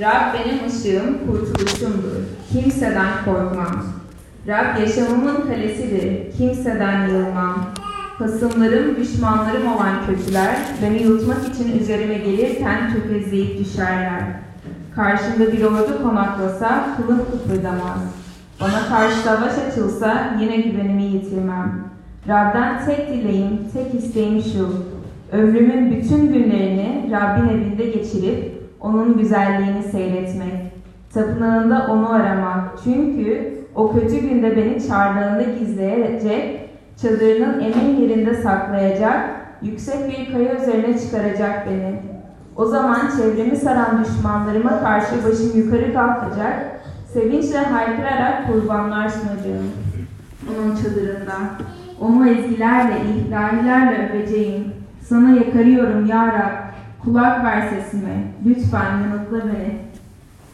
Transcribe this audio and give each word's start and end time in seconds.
Rab 0.00 0.34
benim 0.34 0.66
ışığım, 0.66 1.18
kurtuluşumdur. 1.26 2.16
Kimseden 2.52 3.08
korkmam. 3.24 3.84
Rab 4.48 4.80
yaşamımın 4.80 5.36
kalesidir. 5.46 6.32
Kimseden 6.38 7.08
yılmam. 7.08 7.66
Hasımlarım, 8.18 8.96
düşmanlarım 8.96 9.66
olan 9.66 10.06
kötüler, 10.06 10.56
beni 10.82 11.02
yutmak 11.02 11.38
için 11.54 11.78
üzerime 11.78 12.14
gelirken 12.14 12.92
tökezleyip 12.92 13.58
düşerler. 13.58 14.22
Karşımda 14.94 15.52
bir 15.52 15.62
ordu 15.62 16.02
konaklasa, 16.02 16.96
kılım 16.96 17.20
kıpırdamaz. 17.30 17.98
Bana 18.60 18.88
karşı 18.88 19.16
savaş 19.16 19.52
açılsa, 19.68 20.36
yine 20.40 20.56
güvenimi 20.56 21.02
yitirmem. 21.02 21.84
Rab'den 22.28 22.86
tek 22.86 23.08
dileğim, 23.08 23.58
tek 23.72 23.94
isteğim 23.94 24.42
şu. 24.42 24.84
Ömrümün 25.32 25.90
bütün 25.90 26.32
günlerini 26.32 27.10
Rabbin 27.12 27.48
evinde 27.48 27.86
geçirip, 27.86 28.59
onun 28.80 29.18
güzelliğini 29.18 29.82
seyretmek. 29.82 30.72
Tapınağında 31.14 31.86
onu 31.90 32.12
aramak. 32.12 32.78
Çünkü 32.84 33.54
o 33.74 33.92
kötü 33.92 34.16
günde 34.16 34.56
beni 34.56 34.88
çardağında 34.88 35.42
gizleyecek, 35.42 36.70
çadırının 37.02 37.60
emin 37.60 38.00
yerinde 38.00 38.34
saklayacak, 38.34 39.30
yüksek 39.62 40.08
bir 40.08 40.32
kaya 40.32 40.54
üzerine 40.54 40.98
çıkaracak 40.98 41.66
beni. 41.66 42.02
O 42.56 42.64
zaman 42.64 43.00
çevremi 43.16 43.56
saran 43.56 44.04
düşmanlarıma 44.04 44.80
karşı 44.80 45.24
başım 45.24 45.58
yukarı 45.58 45.94
kalkacak, 45.94 46.80
sevinçle 47.12 47.58
haykırarak 47.58 48.46
kurbanlar 48.46 49.08
sunacağım. 49.08 49.70
Onun 50.48 50.76
çadırında. 50.76 51.32
Onu 52.00 52.28
ezgilerle, 52.28 52.94
ilahilerle 53.28 54.10
öveceğim. 54.12 54.72
Sana 55.02 55.30
yakarıyorum 55.30 56.06
ya 56.06 56.26
Rab, 56.26 56.69
kulak 57.04 57.44
ver 57.44 57.68
sesime, 57.68 58.32
lütfen 58.46 59.00
yanıtla 59.00 59.38
beni. 59.48 59.78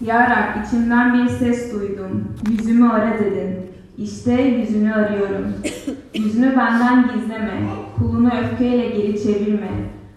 Ya 0.01 0.31
Rab 0.31 0.65
içimden 0.65 1.15
bir 1.15 1.29
ses 1.29 1.75
duydum, 1.75 2.25
yüzümü 2.51 2.89
ara 2.89 3.19
dedin. 3.19 3.67
İşte 3.99 4.43
yüzünü 4.43 4.95
arıyorum. 4.95 5.55
Yüzünü 6.15 6.57
benden 6.57 7.05
gizleme, 7.15 7.61
kulunu 7.99 8.31
öfkeyle 8.41 8.89
geri 8.89 9.23
çevirme. 9.23 9.71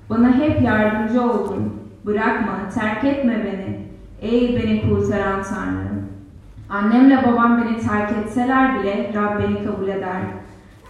Bana 0.10 0.36
hep 0.38 0.62
yardımcı 0.62 1.22
oldun. 1.22 1.74
Bırakma, 2.06 2.70
terk 2.74 3.04
etme 3.04 3.46
beni. 3.46 3.80
Ey 4.22 4.56
beni 4.56 4.82
kurtaran 4.82 5.44
Tanrım. 5.44 6.10
Annemle 6.70 7.24
babam 7.28 7.64
beni 7.64 7.80
terk 7.80 8.12
etseler 8.18 8.80
bile 8.80 9.14
Rab 9.16 9.40
beni 9.40 9.66
kabul 9.66 9.88
eder. 9.88 10.22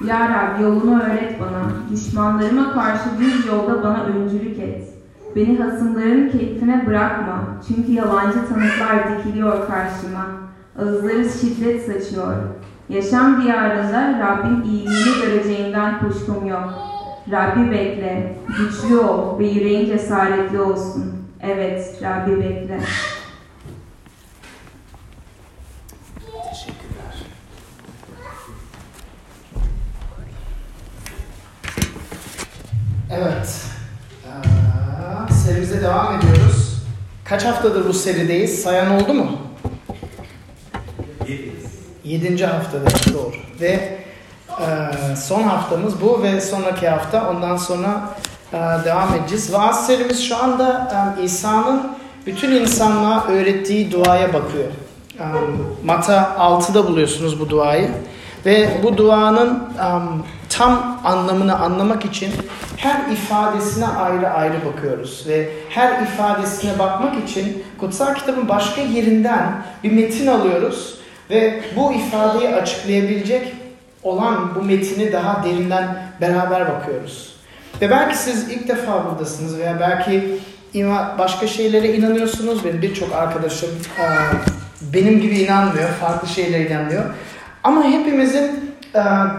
Ya 0.08 0.30
Rab 0.30 0.62
yolunu 0.62 1.02
öğret 1.02 1.40
bana. 1.40 1.72
Düşmanlarıma 1.92 2.74
karşı 2.74 3.20
düz 3.20 3.46
yolda 3.46 3.84
bana 3.84 4.04
öncülük 4.04 4.60
et. 4.60 4.99
Beni 5.36 5.58
hasımların 5.58 6.30
keyfine 6.30 6.84
bırakma. 6.88 7.44
Çünkü 7.68 7.92
yalancı 7.92 8.48
tanıklar 8.48 9.20
dikiliyor 9.20 9.68
karşıma. 9.68 10.26
Ağızları 10.80 11.30
şiddet 11.30 11.86
saçıyor. 11.86 12.36
Yaşam 12.90 13.44
diyarında 13.44 14.20
Rabbin 14.20 14.70
iyiliğini 14.70 15.22
göreceğinden 15.26 16.00
kuşkum 16.00 16.46
yok. 16.48 16.74
Rabbi 17.32 17.72
bekle, 17.72 18.36
güçlü 18.58 18.98
ol 18.98 19.40
ve 19.40 19.48
yüreğin 19.48 19.86
cesaretli 19.86 20.62
olsun. 20.62 21.14
Evet, 21.42 22.00
Rabbi 22.04 22.40
bekle. 22.40 22.80
Evet. 33.12 33.69
Serimize 35.80 35.96
devam 35.96 36.18
ediyoruz. 36.20 36.82
Kaç 37.24 37.46
haftadır 37.46 37.88
bu 37.88 37.94
serideyiz? 37.94 38.62
Sayan 38.62 39.02
oldu 39.02 39.14
mu? 39.14 39.32
Yedinci 42.04 42.46
haftada 42.46 42.86
doğru. 43.14 43.36
Ve 43.62 44.00
e, 44.50 44.66
son 45.16 45.44
haftamız 45.44 46.02
bu 46.02 46.24
ve 46.24 46.42
sonraki 46.42 46.90
hafta 46.90 47.30
ondan 47.30 47.58
sonra 47.58 48.10
e, 48.54 48.58
devam 48.86 49.16
edeceğiz. 49.16 49.54
Vaaz 49.54 49.88
serimiz 49.88 50.24
şu 50.24 50.44
anda 50.44 50.92
e, 51.20 51.24
İsa'nın 51.24 51.82
bütün 52.26 52.52
insanlığa 52.52 53.28
öğrettiği 53.28 53.92
duaya 53.92 54.34
bakıyor. 54.34 54.70
E, 55.20 55.26
Mata 55.86 56.36
6'da 56.40 56.88
buluyorsunuz 56.88 57.40
bu 57.40 57.50
duayı. 57.50 57.90
Ve 58.46 58.70
bu 58.84 58.98
duanın 58.98 59.50
um, 59.50 60.26
tam 60.60 61.02
anlamını 61.04 61.60
anlamak 61.60 62.06
için 62.06 62.32
her 62.78 63.12
ifadesine 63.12 63.88
ayrı 63.88 64.30
ayrı 64.30 64.66
bakıyoruz. 64.66 65.26
Ve 65.28 65.50
her 65.70 66.02
ifadesine 66.02 66.80
bakmak 66.80 67.30
için 67.30 67.64
kutsal 67.78 68.16
kitabın 68.16 68.50
başka 68.50 68.82
yerinden 68.82 69.64
bir 69.84 69.92
metin 69.92 70.28
alıyoruz. 70.28 71.00
Ve 71.30 71.62
bu 71.76 71.94
ifadeyi 71.94 72.50
açıklayabilecek 72.50 73.56
olan 74.04 74.56
bu 74.56 74.62
metini 74.64 75.12
daha 75.12 75.44
derinden 75.44 75.98
beraber 76.22 76.68
bakıyoruz. 76.68 77.36
Ve 77.82 77.90
belki 77.90 78.18
siz 78.18 78.50
ilk 78.50 78.68
defa 78.68 79.06
buradasınız 79.06 79.58
veya 79.58 79.80
belki 79.80 80.40
başka 81.20 81.48
şeylere 81.48 81.94
inanıyorsunuz. 81.94 82.66
Benim 82.66 82.82
birçok 82.82 83.16
arkadaşım 83.16 83.70
benim 84.94 85.22
gibi 85.22 85.40
inanmıyor, 85.40 85.90
farklı 85.90 86.28
şeylere 86.28 86.68
inanmıyor. 86.68 87.04
Ama 87.64 87.84
hepimizin 87.84 88.69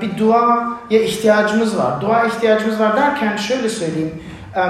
bir 0.00 0.19
duaya 0.19 1.03
ihtiyacımız 1.05 1.78
var. 1.78 2.00
Dua 2.00 2.27
ihtiyacımız 2.27 2.81
var 2.81 2.97
derken 2.97 3.37
şöyle 3.37 3.69
söyleyeyim. 3.69 4.22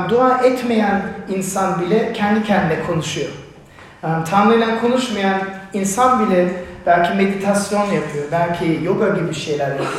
Dua 0.08 0.38
etmeyen 0.38 1.02
insan 1.28 1.80
bile 1.80 2.12
kendi 2.12 2.44
kendine 2.44 2.82
konuşuyor. 2.86 3.30
Tanrı 4.30 4.54
ile 4.54 4.78
konuşmayan 4.80 5.40
insan 5.72 6.26
bile 6.26 6.48
belki 6.86 7.14
meditasyon 7.14 7.84
yapıyor, 7.84 8.24
belki 8.32 8.80
yoga 8.84 9.08
gibi 9.08 9.34
şeyler 9.34 9.68
yapıyor. 9.68 9.90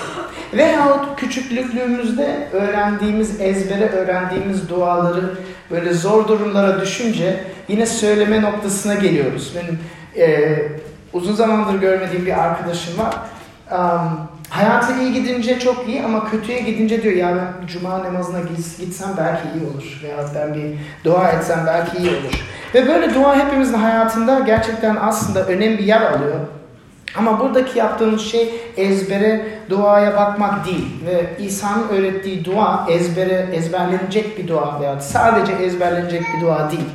Veyahut 0.54 1.20
küçüklüğümüzde 1.20 2.48
öğrendiğimiz, 2.54 3.42
ezbere 3.42 3.90
öğrendiğimiz 3.90 4.70
duaları 4.70 5.34
böyle 5.72 5.94
zor 5.94 6.28
durumlara 6.28 6.82
düşünce 6.82 7.44
yine 7.68 7.86
söyleme 7.86 8.42
noktasına 8.42 8.94
geliyoruz. 8.94 9.56
Benim 9.56 9.80
e, 10.28 10.58
uzun 11.14 11.36
zamandır 11.36 11.80
görmediğim 11.80 12.26
bir 12.26 12.44
arkadaşım 12.44 12.94
var. 12.98 13.16
Um, 13.72 14.28
hayatı 14.52 14.94
iyi 15.02 15.14
gidince 15.14 15.60
çok 15.60 15.88
iyi 15.88 16.04
ama 16.04 16.30
kötüye 16.30 16.60
gidince 16.60 17.04
diyor 17.04 17.16
ya 17.16 17.36
ben 17.36 17.68
cuma 17.68 18.04
namazına 18.04 18.40
gitsem 18.80 19.10
belki 19.18 19.42
iyi 19.56 19.70
olur. 19.70 20.00
Veya 20.04 20.16
ben 20.36 20.54
bir 20.54 20.78
dua 21.06 21.30
etsem 21.30 21.64
belki 21.68 21.98
iyi 21.98 22.10
olur. 22.10 22.46
Ve 22.74 22.88
böyle 22.88 23.14
dua 23.14 23.36
hepimizin 23.36 23.74
hayatında 23.78 24.40
gerçekten 24.40 24.98
aslında 25.02 25.46
önemli 25.46 25.78
bir 25.78 25.84
yer 25.84 26.02
alıyor. 26.02 26.36
Ama 27.18 27.40
buradaki 27.40 27.80
yaptığımız 27.80 28.22
şey 28.22 28.54
ezbere 28.78 29.46
duaya 29.70 30.18
bakmak 30.18 30.66
değil. 30.66 30.88
Ve 31.06 31.44
İsa'nın 31.44 31.90
öğrettiği 31.90 32.46
dua 32.46 32.88
ezbere 32.90 33.50
ezberlenecek 33.54 34.38
bir 34.38 34.48
dua 34.48 34.82
veya 34.82 35.02
sadece 35.02 35.54
ezberlenecek 35.54 36.22
bir 36.22 36.46
dua 36.46 36.72
değil. 36.72 36.90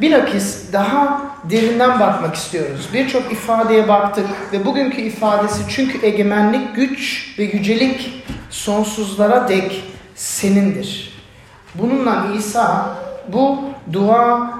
Bilakis 0.00 0.72
daha 0.72 1.22
derinden 1.50 2.00
bakmak 2.00 2.34
istiyoruz. 2.34 2.88
Birçok 2.92 3.32
ifadeye 3.32 3.88
baktık 3.88 4.26
ve 4.52 4.64
bugünkü 4.64 5.00
ifadesi 5.00 5.62
çünkü 5.68 6.06
egemenlik, 6.06 6.76
güç 6.76 7.34
ve 7.38 7.42
yücelik 7.42 8.24
sonsuzlara 8.50 9.48
dek 9.48 9.84
senindir. 10.14 11.12
Bununla 11.74 12.26
İsa 12.38 12.96
bu 13.28 13.58
dua 13.92 14.54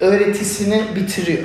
öğretisini 0.00 0.82
bitiriyor. 0.96 1.44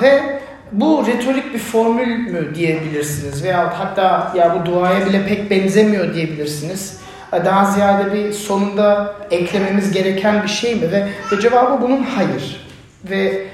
Ve 0.00 0.40
bu 0.72 1.06
retorik 1.06 1.54
bir 1.54 1.58
formül 1.58 2.16
mü 2.16 2.54
diyebilirsiniz 2.54 3.44
veya 3.44 3.78
hatta 3.78 4.32
ya 4.36 4.60
bu 4.60 4.66
duaya 4.66 5.06
bile 5.06 5.26
pek 5.26 5.50
benzemiyor 5.50 6.14
diyebilirsiniz. 6.14 7.01
Daha 7.32 7.64
ziyade 7.64 8.12
bir 8.12 8.32
sonunda 8.32 9.14
eklememiz 9.30 9.92
gereken 9.92 10.42
bir 10.42 10.48
şey 10.48 10.74
mi? 10.74 10.92
Ve, 10.92 11.08
ve 11.32 11.40
cevabı 11.40 11.82
bunun 11.82 12.02
hayır. 12.02 12.68
Ve 13.04 13.46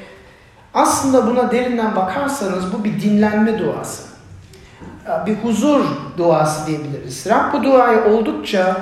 aslında 0.75 1.27
buna 1.27 1.51
derinden 1.51 1.97
bakarsanız 1.97 2.73
bu 2.73 2.85
bir 2.85 3.01
dinlenme 3.03 3.59
duası. 3.59 4.09
Bir 5.27 5.35
huzur 5.35 5.85
duası 6.17 6.67
diyebiliriz. 6.67 7.27
Rab 7.27 7.53
bu 7.53 7.65
duayı 7.65 8.05
oldukça 8.05 8.77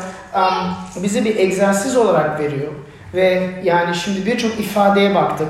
bize 1.03 1.25
bir 1.25 1.37
egzersiz 1.37 1.97
olarak 1.97 2.41
veriyor. 2.41 2.73
Ve 3.15 3.51
yani 3.65 3.95
şimdi 3.95 4.27
birçok 4.27 4.61
ifadeye 4.61 5.15
baktık. 5.15 5.49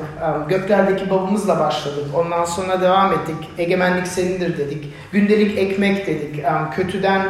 Göklerdeki 0.49 1.11
babamızla 1.11 1.61
başladık. 1.61 2.05
Ondan 2.15 2.45
sonra 2.45 2.81
devam 2.81 3.13
ettik. 3.13 3.37
Egemenlik 3.59 4.07
senindir 4.07 4.59
dedik. 4.59 4.95
Gündelik 5.13 5.59
ekmek 5.59 6.07
dedik. 6.07 6.45
Kötüden 6.77 7.23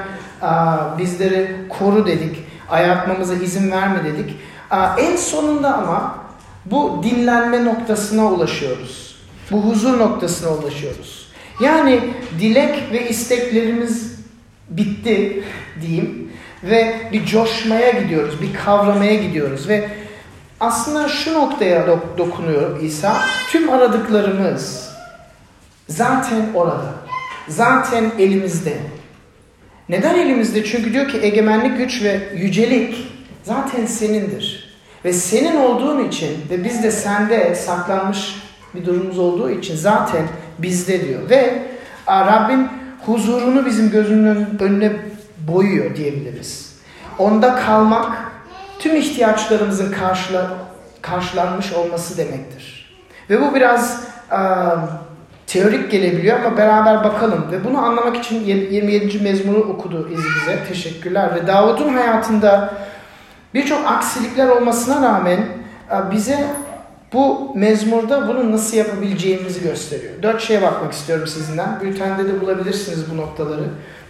bizleri 0.98 1.56
koru 1.68 2.06
dedik. 2.06 2.36
Ayartmamıza 2.70 3.34
izin 3.34 3.70
verme 3.70 4.04
dedik. 4.04 4.36
En 4.98 5.16
sonunda 5.16 5.74
ama 5.78 6.18
bu 6.64 7.00
dinlenme 7.02 7.64
noktasına 7.64 8.26
ulaşıyoruz. 8.26 9.16
Bu 9.50 9.62
huzur 9.62 9.98
noktasına 9.98 10.50
ulaşıyoruz. 10.50 11.26
Yani 11.60 12.00
dilek 12.40 12.92
ve 12.92 13.08
isteklerimiz 13.08 14.16
bitti 14.70 15.44
diyeyim 15.82 16.32
ve 16.62 16.94
bir 17.12 17.26
coşmaya 17.26 17.90
gidiyoruz, 17.90 18.42
bir 18.42 18.54
kavramaya 18.54 19.14
gidiyoruz 19.14 19.68
ve 19.68 19.88
aslında 20.60 21.08
şu 21.08 21.34
noktaya 21.34 21.80
dok- 21.86 22.18
dokunuyor 22.18 22.80
İsa. 22.80 23.16
Tüm 23.50 23.70
aradıklarımız 23.70 24.88
zaten 25.88 26.46
orada. 26.54 26.94
Zaten 27.48 28.12
elimizde. 28.18 28.76
Neden 29.88 30.14
elimizde? 30.14 30.64
Çünkü 30.64 30.92
diyor 30.92 31.08
ki 31.08 31.18
egemenlik, 31.22 31.78
güç 31.78 32.02
ve 32.02 32.20
yücelik 32.34 33.08
zaten 33.42 33.86
senindir. 33.86 34.76
Ve 35.04 35.12
senin 35.12 35.56
olduğun 35.56 36.08
için 36.08 36.30
ve 36.50 36.64
biz 36.64 36.82
de 36.82 36.90
sende 36.90 37.54
saklanmış 37.54 38.42
bir 38.74 38.86
durumumuz 38.86 39.18
olduğu 39.18 39.50
için 39.50 39.76
zaten 39.76 40.22
bizde 40.58 41.08
diyor. 41.08 41.30
Ve 41.30 41.62
Rabbim 42.08 42.68
huzurunu 43.06 43.66
bizim 43.66 43.90
gözünün 43.90 44.58
önüne 44.60 44.92
boyuyor 45.48 45.96
diyebiliriz. 45.96 46.76
Onda 47.18 47.56
kalmak 47.56 48.32
tüm 48.78 48.96
ihtiyaçlarımızın 48.96 49.92
karşıla, 49.92 50.50
karşılanmış 51.02 51.72
olması 51.72 52.16
demektir. 52.16 52.96
Ve 53.30 53.40
bu 53.40 53.54
biraz 53.54 54.04
uh, 54.32 54.36
teorik 55.46 55.90
gelebiliyor 55.90 56.40
ama 56.40 56.56
beraber 56.56 57.04
bakalım. 57.04 57.46
Ve 57.52 57.64
bunu 57.64 57.78
anlamak 57.78 58.16
için 58.24 58.44
27. 58.44 59.18
mezmunu 59.18 59.58
okudu 59.58 60.08
İzi 60.12 60.22
bize. 60.22 60.58
Teşekkürler. 60.68 61.34
Ve 61.34 61.46
Davud'un 61.46 61.88
hayatında 61.88 62.74
birçok 63.54 63.86
aksilikler 63.86 64.48
olmasına 64.48 65.08
rağmen 65.08 65.46
bize 66.12 66.46
bu 67.12 67.52
mezmurda 67.54 68.28
bunu 68.28 68.52
nasıl 68.52 68.76
yapabileceğimizi 68.76 69.62
gösteriyor. 69.62 70.12
Dört 70.22 70.42
şeye 70.42 70.62
bakmak 70.62 70.92
istiyorum 70.92 71.26
sizinden. 71.26 71.80
Bültende 71.80 72.28
de 72.28 72.40
bulabilirsiniz 72.40 73.10
bu 73.12 73.16
noktaları. 73.16 73.64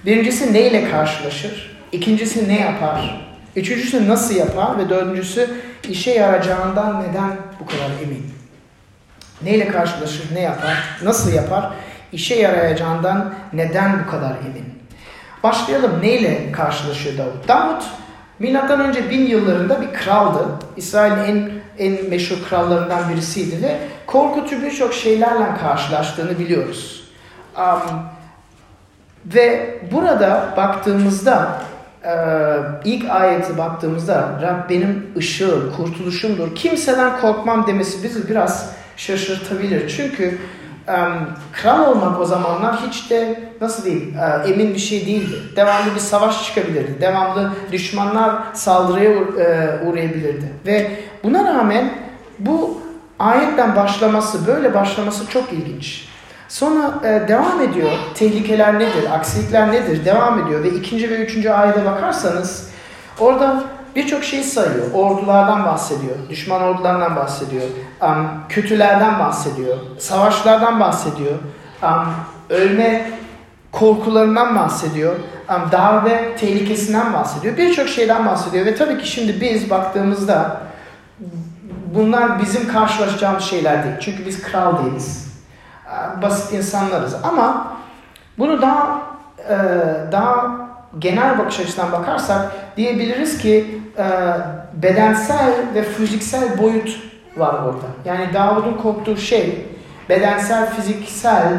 Birincisi 0.07 0.53
neyle 0.53 0.91
karşılaşır? 0.91 1.77
İkincisi 1.93 2.49
ne 2.49 2.61
yapar? 2.61 3.27
Üçüncüsü 3.57 4.09
nasıl 4.09 4.35
yapar? 4.35 4.79
Ve 4.79 4.89
dördüncüsü 4.89 5.51
işe 5.89 6.11
yarayacağından 6.11 7.03
neden 7.03 7.37
bu 7.61 7.67
kadar 7.67 7.91
emin? 8.05 8.36
Neyle 9.43 9.69
karşılaşır, 9.69 10.35
ne 10.35 10.41
yapar, 10.41 10.99
nasıl 11.03 11.33
yapar? 11.33 11.71
İşe 12.13 12.35
yarayacağından 12.35 13.35
neden 13.53 14.05
bu 14.05 14.11
kadar 14.11 14.31
emin? 14.31 14.77
Başlayalım. 15.43 16.03
Neyle 16.03 16.53
karşılaşıyor 16.53 17.19
Davut? 17.19 17.49
Davut 17.49 17.83
milattan 18.39 18.81
önce 18.81 19.11
bin 19.11 19.27
yıllarında 19.27 19.83
bir 19.83 19.93
kraldı. 19.93 20.47
İsrail'in 20.77 21.25
en 21.25 21.51
en 21.79 22.11
meşhur 22.11 22.37
krallarından 22.49 23.09
birisiydi 23.09 23.63
ve 23.63 23.79
korkutucu 24.07 24.63
birçok 24.63 24.95
şeylerle 24.95 25.57
karşılaştığını 25.63 26.39
biliyoruz. 26.39 27.05
Um, 27.59 28.03
ve 29.35 29.79
burada 29.93 30.49
baktığımızda 30.57 31.63
e, 32.05 32.13
ilk 32.85 33.11
ayeti 33.11 33.59
baktığımızda 33.59 34.39
Rab 34.43 34.71
benim 34.71 35.13
ışığım, 35.17 35.73
kurtuluşumdur. 35.77 36.55
Kimseden 36.55 37.21
korkmam 37.21 37.67
demesi 37.67 38.03
bizi 38.03 38.29
biraz 38.29 38.76
şaşırtabilir. 38.97 39.89
Çünkü 39.97 40.39
kral 41.53 41.91
olmak 41.91 42.21
o 42.21 42.25
zamanlar 42.25 42.77
hiç 42.87 43.11
de 43.11 43.41
nasıl 43.61 43.85
diyeyim 43.85 44.15
uh, 44.19 44.51
emin 44.51 44.75
bir 44.75 44.79
şey 44.79 45.07
değildi. 45.07 45.37
Devamlı 45.57 45.95
bir 45.95 46.01
savaş 46.01 46.47
çıkabilirdi. 46.47 47.01
Devamlı 47.01 47.53
düşmanlar 47.73 48.35
saldırıya 48.55 49.11
uh, 49.11 49.89
uğrayabilirdi. 49.89 50.53
Ve 50.67 50.91
buna 51.25 51.45
rağmen 51.45 51.93
bu 52.39 52.83
ayetten 53.19 53.77
başlaması, 53.77 54.47
böyle 54.47 54.75
başlaması 54.75 55.27
çok 55.27 55.53
ilginç. 55.53 56.09
Sonra 56.49 56.95
e, 57.05 57.29
devam 57.29 57.61
ediyor. 57.61 57.91
Tehlikeler 58.15 58.75
nedir? 58.75 59.05
Aksilikler 59.13 59.73
nedir? 59.73 60.05
Devam 60.05 60.39
ediyor 60.39 60.63
ve 60.63 60.69
ikinci 60.69 61.11
ve 61.11 61.17
üçüncü 61.17 61.51
ayete 61.51 61.85
bakarsanız 61.85 62.71
orada 63.19 63.65
birçok 63.97 64.25
şey 64.25 64.43
sayıyor. 64.43 64.93
Ordulardan 64.95 65.65
bahsediyor. 65.65 66.17
Düşman 66.29 66.63
ordularından 66.63 67.17
bahsediyor. 67.17 67.63
Um, 68.03 68.29
kötülerden 68.49 69.19
bahsediyor. 69.19 69.77
Savaşlardan 69.99 70.81
bahsediyor. 70.81 71.35
Um, 71.83 72.07
ölme 72.51 73.11
korkularından 73.73 74.57
bahsediyor. 74.57 75.17
Um, 75.51 75.73
darbe 75.73 76.37
tehlikesinden 76.37 77.13
bahsediyor. 77.13 77.57
Birçok 77.57 77.89
şeyden 77.89 78.27
bahsediyor. 78.27 78.67
Ve 78.67 78.75
tabii 78.75 78.99
ki 78.99 79.11
şimdi 79.11 79.41
biz 79.41 79.71
baktığımızda 79.71 80.61
bunlar 81.95 82.41
bizim 82.41 82.69
karşılaşacağımız 82.69 83.45
şeyler 83.45 83.85
değil. 83.85 83.95
Çünkü 84.01 84.27
biz 84.27 84.43
kral 84.43 84.85
değiliz. 84.85 85.27
Basit 86.23 86.53
insanlarız. 86.53 87.15
Ama 87.23 87.77
bunu 88.39 88.63
daha 88.63 89.03
daha 90.13 90.66
genel 90.99 91.39
bakış 91.39 91.61
açısından 91.61 91.93
bakarsak 91.93 92.53
diyebiliriz 92.77 93.39
ki 93.39 93.81
bedensel 94.75 95.53
ve 95.75 95.83
fiziksel 95.83 96.59
boyut 96.59 97.01
var 97.37 97.55
orada. 97.55 97.87
Yani 98.05 98.35
Davud'un 98.35 98.75
korktuğu 98.75 99.17
şey 99.17 99.67
bedensel, 100.09 100.75
fiziksel 100.75 101.53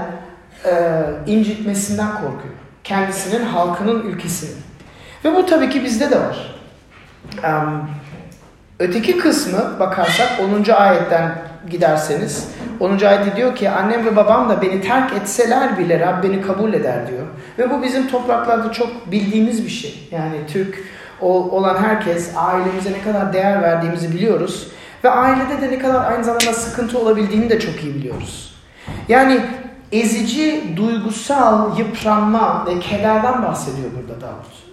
incitmesinden 1.26 2.12
korkuyor. 2.12 2.54
Kendisinin, 2.84 3.46
halkının, 3.46 4.02
ülkesinin. 4.02 4.56
Ve 5.26 5.36
bu 5.36 5.46
tabii 5.46 5.70
ki 5.70 5.84
bizde 5.84 6.12
de 6.12 6.20
var. 6.20 6.56
Öteki 8.80 9.18
kısmı 9.18 9.80
bakarsak 9.80 10.30
10. 10.68 10.72
ayetten 10.72 11.36
giderseniz 11.70 12.48
10. 12.80 13.06
ayette 13.06 13.36
diyor 13.36 13.56
ki 13.56 13.70
annem 13.70 14.06
ve 14.06 14.16
babam 14.16 14.50
da 14.50 14.62
beni 14.62 14.82
terk 14.82 15.14
etseler 15.14 15.78
bile 15.78 16.00
Rab 16.00 16.24
beni 16.24 16.42
kabul 16.42 16.74
eder 16.74 17.08
diyor. 17.08 17.28
Ve 17.60 17.70
bu 17.70 17.84
bizim 17.84 18.08
topraklarda 18.08 18.72
çok 18.72 19.12
bildiğimiz 19.12 19.66
bir 19.66 19.70
şey. 19.70 20.10
Yani 20.12 20.36
Türk 20.48 20.84
olan 21.22 21.84
herkes 21.84 22.32
ailemize 22.38 22.92
ne 22.92 23.02
kadar 23.02 23.34
değer 23.34 23.62
verdiğimizi 23.62 24.12
biliyoruz. 24.12 24.72
Ve 25.04 25.10
ailede 25.10 25.62
de 25.62 25.72
ne 25.72 25.80
kadar 25.80 26.12
aynı 26.12 26.24
zamanda 26.24 26.54
sıkıntı 26.54 27.00
olabildiğini 27.00 27.50
de 27.50 27.60
çok 27.60 27.84
iyi 27.84 27.96
biliyoruz. 27.96 28.56
Yani 29.08 29.42
ezici, 29.92 30.74
duygusal 30.76 31.80
yıpranma 31.80 32.66
ve 32.66 32.80
kederden 32.80 33.44
bahsediyor 33.44 33.90
burada 33.96 34.22
Davut. 34.22 34.67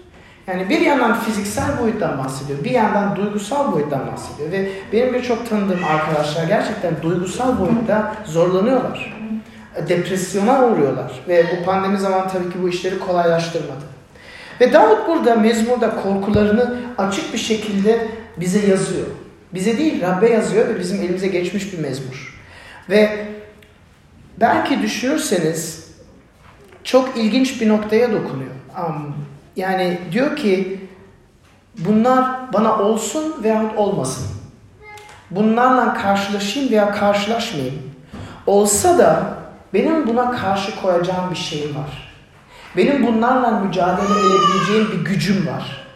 Yani 0.46 0.68
bir 0.68 0.80
yandan 0.80 1.20
fiziksel 1.20 1.78
boyuttan 1.82 2.18
bahsediyor, 2.18 2.64
bir 2.64 2.70
yandan 2.70 3.16
duygusal 3.16 3.72
boyuttan 3.72 4.06
bahsediyor. 4.12 4.52
Ve 4.52 4.68
benim 4.92 5.14
birçok 5.14 5.50
tanıdığım 5.50 5.84
arkadaşlar 5.84 6.44
gerçekten 6.44 7.02
duygusal 7.02 7.60
boyutta 7.60 8.16
zorlanıyorlar. 8.24 9.16
Depresyona 9.88 10.66
uğruyorlar. 10.66 11.12
Ve 11.28 11.46
bu 11.52 11.64
pandemi 11.64 11.98
zaman 11.98 12.28
tabii 12.28 12.50
ki 12.50 12.62
bu 12.62 12.68
işleri 12.68 12.98
kolaylaştırmadı. 12.98 13.84
Ve 14.60 14.72
Davut 14.72 15.08
burada 15.08 15.36
mezmurda 15.36 15.96
korkularını 15.96 16.76
açık 16.98 17.32
bir 17.32 17.38
şekilde 17.38 18.08
bize 18.36 18.66
yazıyor. 18.66 19.06
Bize 19.54 19.78
değil 19.78 20.02
Rabbe 20.02 20.30
yazıyor 20.30 20.68
ve 20.68 20.80
bizim 20.80 21.02
elimize 21.02 21.28
geçmiş 21.28 21.72
bir 21.72 21.78
mezmur. 21.78 22.40
Ve 22.90 23.26
belki 24.40 24.82
düşünürseniz 24.82 25.90
çok 26.84 27.16
ilginç 27.16 27.60
bir 27.60 27.68
noktaya 27.68 28.12
dokunuyor. 28.12 28.50
Um, 28.78 29.14
yani 29.56 29.98
diyor 30.12 30.36
ki 30.36 30.80
bunlar 31.78 32.52
bana 32.52 32.78
olsun 32.78 33.34
veyahut 33.42 33.78
olmasın. 33.78 34.26
Bunlarla 35.30 35.94
karşılaşayım 35.94 36.70
veya 36.70 36.92
karşılaşmayayım. 36.92 37.82
Olsa 38.46 38.98
da 38.98 39.22
benim 39.74 40.06
buna 40.06 40.30
karşı 40.30 40.80
koyacağım 40.80 41.30
bir 41.30 41.36
şeyim 41.36 41.76
var. 41.76 42.14
Benim 42.76 43.06
bunlarla 43.06 43.50
mücadele 43.50 44.20
edebileceğim 44.20 44.88
bir 44.92 45.10
gücüm 45.10 45.46
var. 45.46 45.86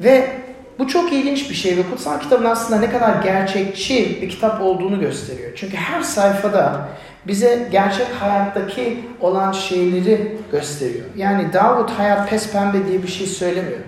Ve 0.00 0.41
bu 0.82 0.88
çok 0.88 1.12
ilginç 1.12 1.50
bir 1.50 1.54
şey 1.54 1.76
ve 1.76 1.82
kutsal 1.90 2.20
kitabın 2.20 2.44
aslında 2.44 2.80
ne 2.80 2.90
kadar 2.90 3.22
gerçekçi 3.22 4.22
bir 4.22 4.28
kitap 4.28 4.60
olduğunu 4.60 5.00
gösteriyor. 5.00 5.52
Çünkü 5.56 5.76
her 5.76 6.02
sayfada 6.02 6.88
bize 7.26 7.68
gerçek 7.72 8.06
hayattaki 8.20 9.00
olan 9.20 9.52
şeyleri 9.52 10.38
gösteriyor. 10.52 11.04
Yani 11.16 11.52
Davut 11.52 11.90
hayat 11.90 12.30
pes 12.30 12.52
pembe 12.52 12.86
diye 12.88 13.02
bir 13.02 13.08
şey 13.08 13.26
söylemiyor. 13.26 13.78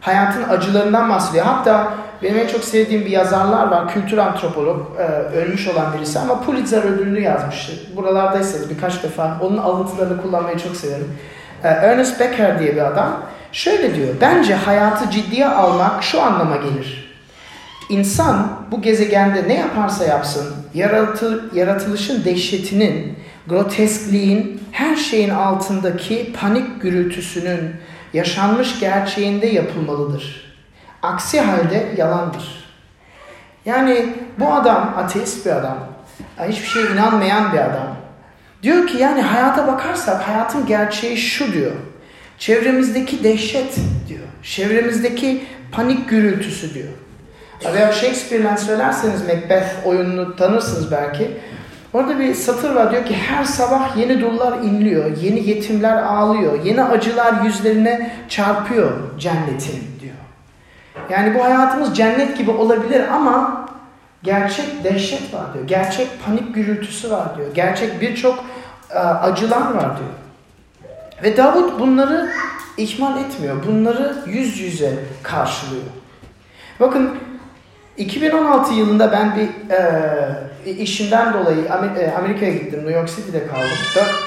Hayatın 0.00 0.42
acılarından 0.48 1.10
bahsediyor. 1.10 1.46
Hatta 1.46 1.94
benim 2.22 2.38
en 2.38 2.46
çok 2.46 2.64
sevdiğim 2.64 3.04
bir 3.04 3.10
yazarlar 3.10 3.70
var. 3.70 3.88
Kültür 3.88 4.18
antropolog, 4.18 4.86
e, 4.98 5.02
ölmüş 5.36 5.68
olan 5.68 5.92
birisi 5.92 6.18
ama 6.18 6.40
Pulitzer 6.40 6.82
ödülünü 6.82 7.20
yazmıştı. 7.20 7.72
Buralardaysanız 7.96 8.70
birkaç 8.70 9.02
defa 9.02 9.38
onun 9.42 9.58
alıntılarını 9.58 10.22
kullanmayı 10.22 10.58
çok 10.58 10.76
severim. 10.76 11.18
E, 11.64 11.68
Ernest 11.68 12.20
Becker 12.20 12.58
diye 12.58 12.76
bir 12.76 12.86
adam 12.86 13.22
şöyle 13.52 13.94
diyor. 13.94 14.14
Bence 14.20 14.54
hayatı 14.54 15.10
ciddiye 15.10 15.46
almak 15.48 16.02
şu 16.02 16.22
anlama 16.22 16.56
gelir. 16.56 17.16
İnsan 17.88 18.48
bu 18.70 18.82
gezegende 18.82 19.48
ne 19.48 19.54
yaparsa 19.54 20.04
yapsın, 20.04 20.56
yaratı, 20.74 21.44
yaratılışın 21.54 22.24
dehşetinin, 22.24 23.18
groteskliğin, 23.48 24.60
her 24.72 24.96
şeyin 24.96 25.30
altındaki 25.30 26.32
panik 26.40 26.82
gürültüsünün 26.82 27.76
yaşanmış 28.12 28.80
gerçeğinde 28.80 29.46
yapılmalıdır. 29.46 30.56
Aksi 31.02 31.40
halde 31.40 31.86
yalandır. 31.96 32.66
Yani 33.64 34.14
bu 34.38 34.52
adam 34.52 34.94
ateist 34.96 35.46
bir 35.46 35.50
adam, 35.50 35.78
hiçbir 36.48 36.66
şeye 36.66 36.86
inanmayan 36.86 37.52
bir 37.52 37.58
adam. 37.58 37.96
Diyor 38.62 38.86
ki 38.86 38.98
yani 38.98 39.22
hayata 39.22 39.66
bakarsak 39.66 40.28
hayatın 40.28 40.66
gerçeği 40.66 41.16
şu 41.16 41.52
diyor. 41.52 41.72
Çevremizdeki 42.38 43.24
dehşet 43.24 43.76
diyor. 44.08 44.26
Çevremizdeki 44.42 45.44
panik 45.72 46.08
gürültüsü 46.08 46.74
diyor 46.74 46.88
Veya 47.64 47.92
Shakespeare'den 47.92 48.56
söylerseniz 48.56 49.22
Macbeth 49.22 49.86
oyununu 49.86 50.36
tanırsınız 50.36 50.92
belki. 50.92 51.30
Orada 51.92 52.18
bir 52.18 52.34
satır 52.34 52.74
var 52.74 52.90
diyor 52.90 53.04
ki 53.04 53.16
her 53.16 53.44
sabah 53.44 53.96
yeni 53.96 54.20
dullar 54.20 54.58
inliyor, 54.58 55.16
yeni 55.16 55.48
yetimler 55.48 56.02
ağlıyor, 56.02 56.64
yeni 56.64 56.84
acılar 56.84 57.44
yüzlerine 57.44 58.10
çarpıyor 58.28 58.92
cennetin 59.18 59.84
diyor. 60.00 60.14
Yani 61.10 61.34
bu 61.34 61.44
hayatımız 61.44 61.96
cennet 61.96 62.38
gibi 62.38 62.50
olabilir 62.50 63.04
ama 63.12 63.66
gerçek 64.22 64.84
dehşet 64.84 65.34
var 65.34 65.54
diyor. 65.54 65.66
Gerçek 65.66 66.08
panik 66.26 66.54
gürültüsü 66.54 67.10
var 67.10 67.36
diyor. 67.36 67.54
Gerçek 67.54 68.00
birçok 68.00 68.44
e, 68.90 68.98
acılar 68.98 69.74
var 69.74 69.96
diyor. 69.98 70.10
Ve 71.22 71.36
Davut 71.36 71.80
bunları 71.80 72.28
ihmal 72.76 73.20
etmiyor. 73.20 73.56
Bunları 73.66 74.16
yüz 74.26 74.60
yüze 74.60 74.92
karşılıyor. 75.22 75.82
Bakın 76.80 77.10
2016 77.96 78.74
yılında 78.74 79.12
ben 79.12 79.36
bir 79.36 79.74
e, 79.74 80.70
işimden 80.70 81.32
dolayı 81.32 81.64
e, 81.98 82.12
Amerika'ya 82.12 82.52
gittim. 82.52 82.80
New 82.80 82.92
York 82.92 83.08
City'de 83.08 83.46
kaldım. 83.46 83.68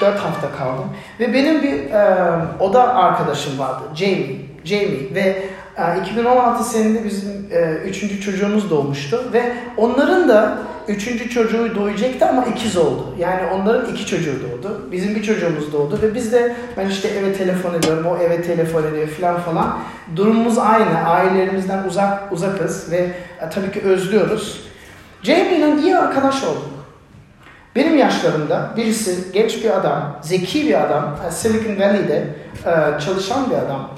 4 0.00 0.18
hafta 0.18 0.52
kaldım. 0.58 0.84
Ve 1.20 1.34
benim 1.34 1.62
bir 1.62 1.90
e, 1.90 2.28
oda 2.60 2.94
arkadaşım 2.94 3.58
vardı. 3.58 3.82
Jamie. 3.94 4.36
Jamie. 4.64 5.14
Ve 5.14 5.42
2016 6.02 6.64
seninde 6.64 7.04
bizim 7.04 7.48
e, 7.52 7.72
üçüncü 7.72 8.20
çocuğumuz 8.20 8.70
doğmuştu. 8.70 9.30
Ve 9.32 9.52
onların 9.76 10.28
da 10.28 10.58
üçüncü 10.88 11.30
çocuğu 11.30 11.74
doğacaktı 11.74 12.26
ama 12.28 12.44
ikiz 12.44 12.76
oldu. 12.76 13.14
Yani 13.18 13.40
onların 13.46 13.94
iki 13.94 14.06
çocuğu 14.06 14.34
doğdu. 14.42 14.88
Bizim 14.92 15.14
bir 15.14 15.22
çocuğumuz 15.22 15.72
doğdu 15.72 15.98
ve 16.02 16.14
biz 16.14 16.32
de 16.32 16.56
ben 16.76 16.88
işte 16.88 17.08
eve 17.08 17.32
telefon 17.32 17.74
ediyorum, 17.74 18.06
o 18.06 18.16
eve 18.16 18.42
telefon 18.42 18.84
ediyor 18.84 19.08
falan 19.08 19.40
falan. 19.40 19.78
Durumumuz 20.16 20.58
aynı. 20.58 20.98
Ailelerimizden 21.06 21.84
uzak 21.84 22.32
uzakız 22.32 22.92
ve 22.92 22.96
e, 23.40 23.50
tabii 23.50 23.72
ki 23.72 23.80
özlüyoruz. 23.80 24.60
Jamie'nin 25.22 25.82
iyi 25.82 25.96
arkadaş 25.96 26.44
olduk. 26.44 26.80
Benim 27.76 27.98
yaşlarımda 27.98 28.70
birisi 28.76 29.32
genç 29.32 29.64
bir 29.64 29.76
adam, 29.76 30.18
zeki 30.22 30.66
bir 30.66 30.84
adam, 30.84 31.16
e, 31.28 31.30
Silicon 31.30 31.80
Valley'de 31.80 32.34
e, 32.66 33.00
çalışan 33.00 33.50
bir 33.50 33.56
adam. 33.56 33.90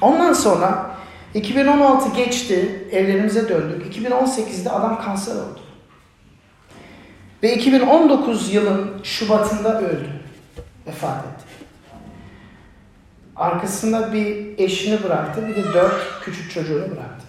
Ondan 0.00 0.32
sonra 0.32 0.90
2016 1.34 2.16
geçti, 2.16 2.86
evlerimize 2.92 3.48
döndük. 3.48 3.96
2018'de 3.96 4.70
adam 4.70 5.02
kanser 5.02 5.32
oldu. 5.32 5.60
Ve 7.42 7.54
2019 7.54 8.54
yılın 8.54 8.90
Şubat'ında 9.02 9.80
öldü. 9.80 10.10
Vefat 10.86 11.16
etti. 11.16 11.44
Arkasında 13.36 14.12
bir 14.12 14.58
eşini 14.58 15.02
bıraktı, 15.02 15.48
bir 15.48 15.56
de 15.56 15.72
dört 15.74 16.20
küçük 16.24 16.50
çocuğunu 16.50 16.80
bıraktı. 16.80 17.26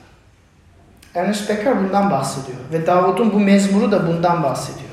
Ernest 1.16 1.50
Becker 1.50 1.84
bundan 1.84 2.12
bahsediyor. 2.12 2.58
Ve 2.74 2.88
Davud'un 2.88 3.34
bu 3.34 3.40
mezmuru 3.40 3.92
da 3.92 4.08
bundan 4.08 4.44
bahsediyor. 4.44 4.90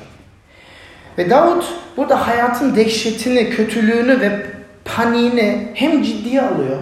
Ve 1.17 1.29
Davud 1.29 1.63
burada 1.97 2.27
hayatın 2.27 2.75
dehşetini, 2.75 3.49
kötülüğünü 3.49 4.19
ve 4.19 4.45
paniğini 4.85 5.71
hem 5.73 6.03
ciddiye 6.03 6.41
alıyor 6.41 6.77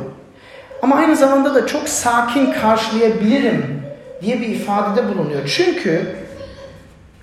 ama 0.82 0.96
aynı 0.96 1.16
zamanda 1.16 1.56
da 1.56 1.68
çok 1.68 1.90
sakin 1.90 2.52
karşılayabilirim 2.52 3.82
diye 4.22 4.42
bir 4.42 4.48
ifadede 4.48 5.08
bulunuyor. 5.10 5.42
Çünkü 5.58 6.16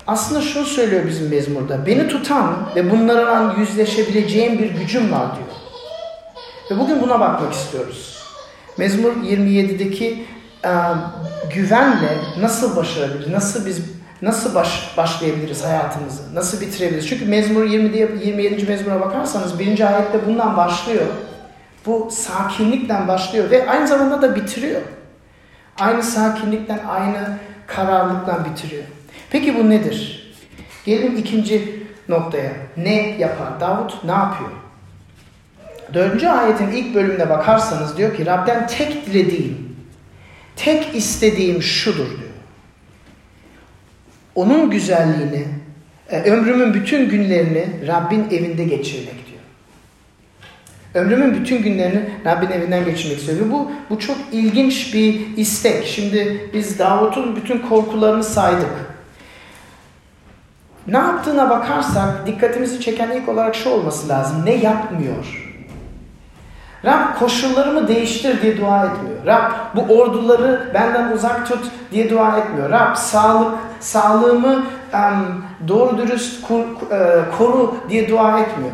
aslında 0.06 0.40
şunu 0.40 0.64
söylüyor 0.64 1.06
bizim 1.06 1.28
mezmurda. 1.28 1.86
Beni 1.86 2.08
tutan 2.08 2.56
ve 2.76 2.90
bunlarla 2.90 3.54
yüzleşebileceğim 3.58 4.58
bir 4.58 4.70
gücüm 4.70 5.12
var 5.12 5.26
diyor. 5.36 5.48
Ve 6.70 6.78
bugün 6.78 7.02
buna 7.02 7.20
bakmak 7.20 7.52
istiyoruz. 7.52 8.22
Mezmur 8.78 9.12
27'deki 9.12 10.24
e, 10.64 10.70
güvenle 11.54 12.18
nasıl 12.40 12.76
başarabiliriz? 12.76 13.28
Nasıl 13.28 13.66
biz 13.66 13.80
nasıl 14.22 14.54
baş, 14.54 14.94
başlayabiliriz 14.96 15.64
hayatımızı? 15.64 16.34
Nasıl 16.34 16.60
bitirebiliriz? 16.60 17.08
Çünkü 17.08 17.24
Mezmur 17.24 17.64
20, 17.64 17.98
27. 17.98 18.68
mezmura 18.68 19.00
bakarsanız 19.00 19.58
birinci 19.58 19.86
ayette 19.86 20.26
bundan 20.26 20.56
başlıyor. 20.56 21.06
Bu 21.86 22.08
sakinlikten 22.12 23.08
başlıyor 23.08 23.50
ve 23.50 23.70
aynı 23.70 23.88
zamanda 23.88 24.22
da 24.22 24.36
bitiriyor. 24.36 24.80
Aynı 25.80 26.02
sakinlikten, 26.02 26.80
aynı 26.88 27.38
kararlılıktan 27.66 28.44
bitiriyor. 28.44 28.84
Peki 29.32 29.58
bu 29.58 29.70
nedir? 29.70 30.32
Gelin 30.84 31.16
ikinci 31.16 31.82
noktaya. 32.08 32.52
Ne 32.76 33.18
yapar? 33.18 33.60
Davut 33.60 34.04
ne 34.04 34.10
yapıyor? 34.10 34.50
Dördüncü 35.94 36.26
ayetin 36.26 36.68
ilk 36.68 36.94
bölümüne 36.94 37.30
bakarsanız 37.30 37.96
diyor 37.96 38.16
ki 38.16 38.26
Rab'den 38.26 38.66
tek 38.66 39.06
dilediğim, 39.06 39.76
tek 40.56 40.96
istediğim 40.96 41.62
şudur 41.62 42.06
diyor. 42.06 42.32
Onun 44.34 44.70
güzelliğini, 44.70 45.44
e, 46.10 46.20
ömrümün 46.20 46.74
bütün 46.74 47.08
günlerini 47.08 47.66
Rabbin 47.86 48.26
evinde 48.30 48.64
geçirmek 48.64 49.14
diyor. 49.26 49.40
Ömrümün 50.94 51.34
bütün 51.34 51.62
günlerini 51.62 52.10
Rabbin 52.24 52.50
evinden 52.50 52.84
geçirmek 52.84 53.18
istiyor. 53.18 53.50
Bu, 53.50 53.70
bu 53.90 53.98
çok 53.98 54.16
ilginç 54.32 54.94
bir 54.94 55.36
istek. 55.36 55.86
Şimdi 55.86 56.50
biz 56.54 56.78
Davut'un 56.78 57.36
bütün 57.36 57.58
korkularını 57.58 58.24
saydık. 58.24 58.91
Ne 60.86 60.98
yaptığına 60.98 61.50
bakarsak 61.50 62.26
dikkatimizi 62.26 62.80
çeken 62.80 63.10
ilk 63.10 63.28
olarak 63.28 63.54
şu 63.54 63.70
olması 63.70 64.08
lazım. 64.08 64.42
Ne 64.44 64.54
yapmıyor? 64.54 65.52
Rab 66.84 67.18
koşullarımı 67.18 67.88
değiştir 67.88 68.42
diye 68.42 68.60
dua 68.60 68.86
etmiyor. 68.86 69.26
Rab 69.26 69.52
bu 69.74 69.94
orduları 69.94 70.70
benden 70.74 71.12
uzak 71.12 71.48
tut 71.48 71.64
diye 71.92 72.10
dua 72.10 72.38
etmiyor. 72.38 72.70
Rab 72.70 72.96
sağlık, 72.96 73.58
sağlığımı 73.80 74.64
um, 74.94 75.44
doğru 75.68 75.98
dürüst 75.98 76.46
kur, 76.46 76.60
uh, 76.60 77.38
koru 77.38 77.74
diye 77.88 78.08
dua 78.08 78.40
etmiyor. 78.40 78.72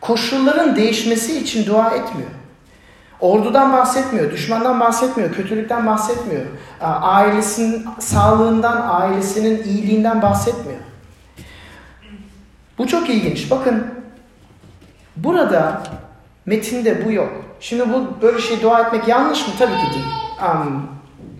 Koşulların 0.00 0.76
değişmesi 0.76 1.38
için 1.38 1.66
dua 1.66 1.90
etmiyor. 1.90 2.30
Ordudan 3.20 3.72
bahsetmiyor, 3.72 4.30
düşmandan 4.32 4.80
bahsetmiyor, 4.80 5.32
kötülükten 5.32 5.86
bahsetmiyor. 5.86 6.42
Ailesinin 7.00 7.86
sağlığından, 7.98 8.86
ailesinin 8.88 9.62
iyiliğinden 9.64 10.22
bahsetmiyor. 10.22 10.80
Bu 12.80 12.86
çok 12.86 13.10
ilginç. 13.10 13.50
Bakın 13.50 13.86
burada 15.16 15.82
metinde 16.46 17.04
bu 17.04 17.12
yok. 17.12 17.32
Şimdi 17.60 17.92
bu 17.92 18.22
böyle 18.22 18.40
şey 18.40 18.62
dua 18.62 18.80
etmek 18.80 19.08
yanlış 19.08 19.48
mı? 19.48 19.54
Tabii 19.58 19.72
ki 19.72 19.94
değil. 19.94 20.06
Um, 20.42 20.86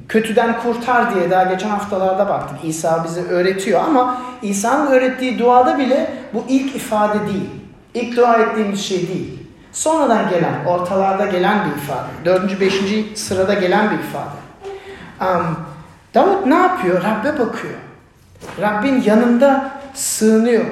kötüden 0.09 0.61
kurtar 0.61 1.15
diye 1.15 1.31
daha 1.31 1.45
geçen 1.45 1.69
haftalarda 1.69 2.29
baktık. 2.29 2.59
İsa 2.65 3.05
bize 3.05 3.23
öğretiyor 3.23 3.81
ama 3.85 4.23
İsa'nın 4.43 4.87
öğrettiği 4.87 5.39
duada 5.39 5.79
bile 5.79 6.13
bu 6.35 6.45
ilk 6.49 6.77
ifade 6.77 7.19
değil. 7.27 7.51
İlk 7.95 8.17
dua 8.17 8.37
ettiğimiz 8.37 8.81
şey 8.81 9.09
değil. 9.09 9.39
Sonradan 9.73 10.31
gelen, 10.31 10.65
ortalarda 10.67 11.27
gelen 11.27 11.59
bir 11.65 11.83
ifade. 11.83 12.09
Dördüncü, 12.25 12.61
beşinci 12.61 13.17
sırada 13.17 13.55
gelen 13.55 13.91
bir 13.91 13.99
ifade. 13.99 14.41
Um, 15.21 15.57
Davut 16.15 16.47
ne 16.47 16.55
yapıyor? 16.55 17.03
Rabbe 17.05 17.33
bakıyor. 17.33 17.75
Rabbin 18.61 19.03
yanında 19.03 19.71
sığınıyor. 19.95 20.65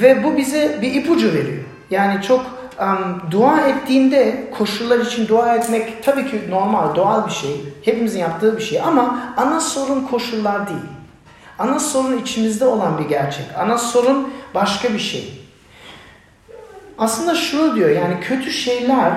Ve 0.00 0.24
bu 0.24 0.36
bize 0.36 0.78
bir 0.82 0.94
ipucu 0.94 1.34
veriyor. 1.34 1.64
Yani 1.90 2.22
çok 2.22 2.46
um, 2.80 3.22
dua 3.30 3.60
ettiğinde 3.60 4.50
koşullar 4.58 4.98
için 4.98 5.28
dua 5.28 5.54
etmek 5.54 6.02
tabii 6.02 6.30
ki 6.30 6.40
normal, 6.50 6.94
doğal 6.94 7.26
bir 7.26 7.32
şey. 7.32 7.60
Hepimizin 7.82 8.18
yaptığı 8.18 8.56
bir 8.56 8.62
şey 8.62 8.80
ama 8.80 9.34
ana 9.36 9.60
sorun 9.60 10.00
koşullar 10.04 10.68
değil. 10.68 10.80
Ana 11.58 11.80
sorun 11.80 12.18
içimizde 12.18 12.64
olan 12.64 12.98
bir 12.98 13.08
gerçek. 13.08 13.46
Ana 13.58 13.78
sorun 13.78 14.32
başka 14.54 14.94
bir 14.94 14.98
şey. 14.98 15.44
Aslında 16.98 17.34
şunu 17.34 17.76
diyor 17.76 17.90
yani 17.90 18.20
kötü 18.20 18.50
şeyler 18.50 19.12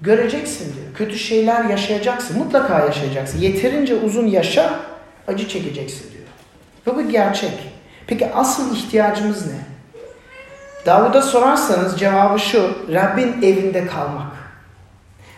göreceksin 0.00 0.74
diyor. 0.74 0.86
Kötü 0.94 1.18
şeyler 1.18 1.64
yaşayacaksın. 1.64 2.38
Mutlaka 2.38 2.80
yaşayacaksın. 2.80 3.38
Yeterince 3.38 3.94
uzun 3.94 4.26
yaşa 4.26 4.80
acı 5.28 5.48
çekeceksin 5.48 6.06
diyor. 6.12 6.96
Bu 6.96 7.10
gerçek. 7.10 7.52
Peki 8.06 8.32
asıl 8.34 8.76
ihtiyacımız 8.76 9.46
ne? 9.46 9.71
Davud'a 10.86 11.22
sorarsanız 11.22 11.98
cevabı 12.00 12.38
şu. 12.38 12.70
Rabbin 12.92 13.42
evinde 13.42 13.86
kalmak. 13.86 14.32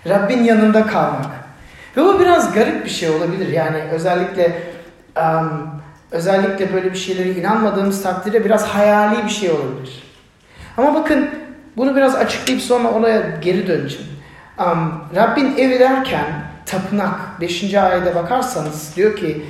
Rabbin 0.09 0.45
yanında 0.45 0.87
kalmak. 0.87 1.27
Ve 1.97 2.05
bu 2.05 2.21
biraz 2.21 2.55
garip 2.55 2.85
bir 2.85 2.91
şey 2.91 3.11
olabilir. 3.11 3.49
Yani 3.49 3.83
özellikle 3.93 4.63
um, 5.17 5.71
özellikle 6.11 6.75
böyle 6.75 6.93
bir 6.93 6.99
şeylere 6.99 7.29
inanmadığımız 7.31 8.03
takdirde 8.03 8.45
biraz 8.45 8.67
hayali 8.67 9.25
bir 9.25 9.31
şey 9.31 9.51
olabilir. 9.51 10.03
Ama 10.77 10.95
bakın 10.95 11.31
bunu 11.77 11.97
biraz 11.97 12.15
açıklayıp 12.15 12.63
sonra 12.63 12.89
oraya 12.89 13.21
geri 13.43 13.67
döneceğim. 13.67 14.07
Um, 14.59 15.05
Rabbin 15.17 15.57
evi 15.59 15.81
derken 15.81 16.25
tapınak 16.67 17.41
5. 17.41 17.75
ayete 17.75 18.15
bakarsanız 18.15 18.97
diyor 18.97 19.17
ki 19.17 19.47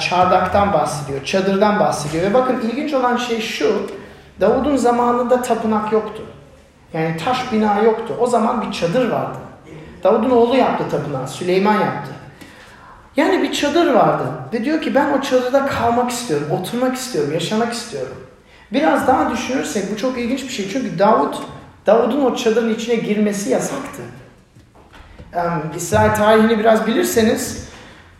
çardaktan 0.00 0.72
bahsediyor, 0.72 1.24
çadırdan 1.24 1.80
bahsediyor. 1.80 2.24
Ve 2.24 2.34
bakın 2.34 2.60
ilginç 2.60 2.94
olan 2.94 3.16
şey 3.16 3.40
şu. 3.40 3.86
Davud'un 4.40 4.76
zamanında 4.76 5.42
tapınak 5.42 5.92
yoktu. 5.92 6.22
Yani 6.92 7.16
taş 7.16 7.52
bina 7.52 7.78
yoktu. 7.78 8.16
O 8.20 8.26
zaman 8.26 8.62
bir 8.62 8.72
çadır 8.72 9.10
vardı. 9.10 9.38
Davud'un 10.04 10.30
oğlu 10.30 10.56
yaptı 10.56 10.84
tapınağı, 10.90 11.28
Süleyman 11.28 11.74
yaptı. 11.74 12.10
Yani 13.16 13.42
bir 13.42 13.52
çadır 13.52 13.94
vardı 13.94 14.24
ve 14.52 14.64
diyor 14.64 14.82
ki 14.82 14.94
ben 14.94 15.18
o 15.18 15.20
çadırda 15.20 15.66
kalmak 15.66 16.10
istiyorum, 16.10 16.46
oturmak 16.60 16.96
istiyorum, 16.96 17.32
yaşamak 17.32 17.72
istiyorum. 17.72 18.16
Biraz 18.72 19.06
daha 19.06 19.30
düşünürsek 19.30 19.92
bu 19.92 19.96
çok 19.96 20.18
ilginç 20.18 20.42
bir 20.42 20.48
şey. 20.48 20.68
Çünkü 20.68 20.98
Davut, 20.98 21.42
Davud'un 21.86 22.24
o 22.24 22.36
çadırın 22.36 22.74
içine 22.74 22.94
girmesi 22.94 23.50
yasaktı. 23.50 24.02
Um, 25.34 25.72
İsrail 25.76 26.14
tarihini 26.14 26.58
biraz 26.58 26.86
bilirseniz 26.86 27.68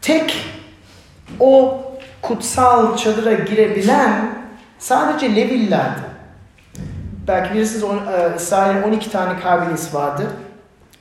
tek 0.01 0.45
o 1.41 1.81
kutsal 2.23 2.97
çadıra 2.97 3.33
girebilen 3.33 4.31
sadece 4.79 5.37
Levililerdi. 5.37 6.08
Belki 7.29 7.55
bilirsiniz 7.55 7.85
e, 7.85 8.37
İsrail'in 8.37 8.83
12 8.83 9.11
tane 9.11 9.41
kabilesi 9.41 9.95
vardı. 9.95 10.27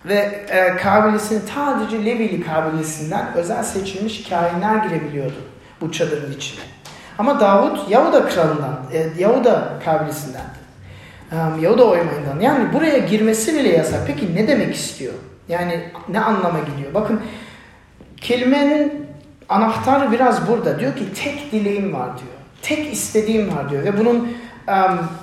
Ve 0.05 0.45
e, 0.49 0.77
kabilesinin 0.77 1.41
sadece 1.55 2.05
Levili 2.05 2.43
kabilesinden 2.43 3.33
özel 3.35 3.63
seçilmiş 3.63 4.29
kainler 4.29 4.75
girebiliyordu 4.75 5.35
bu 5.81 5.91
çadırın 5.91 6.33
içine. 6.33 6.61
Ama 7.17 7.39
Davut 7.39 7.89
Yahuda 7.89 8.29
kralından, 8.29 8.79
e, 8.93 9.21
Yahuda 9.21 9.73
kabilesinden. 9.85 10.45
Um, 11.31 11.63
Yahuda 11.63 11.85
oymayından. 11.85 12.39
Yani 12.39 12.73
buraya 12.73 12.97
girmesi 12.97 13.59
bile 13.59 13.69
yasak. 13.69 13.99
Peki 14.07 14.35
ne 14.35 14.47
demek 14.47 14.75
istiyor? 14.75 15.13
Yani 15.47 15.91
ne 16.09 16.19
anlama 16.19 16.59
geliyor? 16.59 16.93
Bakın 16.93 17.21
kelimenin 18.17 19.07
anahtarı 19.49 20.11
biraz 20.11 20.47
burada. 20.47 20.79
Diyor 20.79 20.95
ki 20.95 21.13
tek 21.13 21.51
dileğim 21.51 21.93
var 21.93 22.07
diyor. 22.17 22.37
Tek 22.61 22.93
istediğim 22.93 23.55
var 23.57 23.69
diyor. 23.69 23.83
Ve 23.83 23.99
bunun 23.99 24.37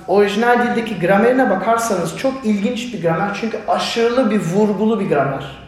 orijinal 0.07 0.63
dildeki 0.63 0.99
gramerine 0.99 1.49
bakarsanız 1.49 2.17
çok 2.17 2.45
ilginç 2.45 2.93
bir 2.93 3.01
gramer. 3.01 3.37
Çünkü 3.41 3.59
aşırılı 3.67 4.31
bir 4.31 4.39
vurgulu 4.39 4.99
bir 4.99 5.09
gramer. 5.09 5.65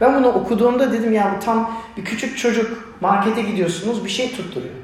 Ben 0.00 0.16
bunu 0.16 0.28
okuduğumda 0.28 0.92
dedim 0.92 1.12
ya 1.12 1.34
bu 1.36 1.44
tam 1.44 1.70
bir 1.96 2.04
küçük 2.04 2.38
çocuk 2.38 2.98
markete 3.00 3.42
gidiyorsunuz 3.42 4.04
bir 4.04 4.10
şey 4.10 4.36
tutturuyor 4.36 4.74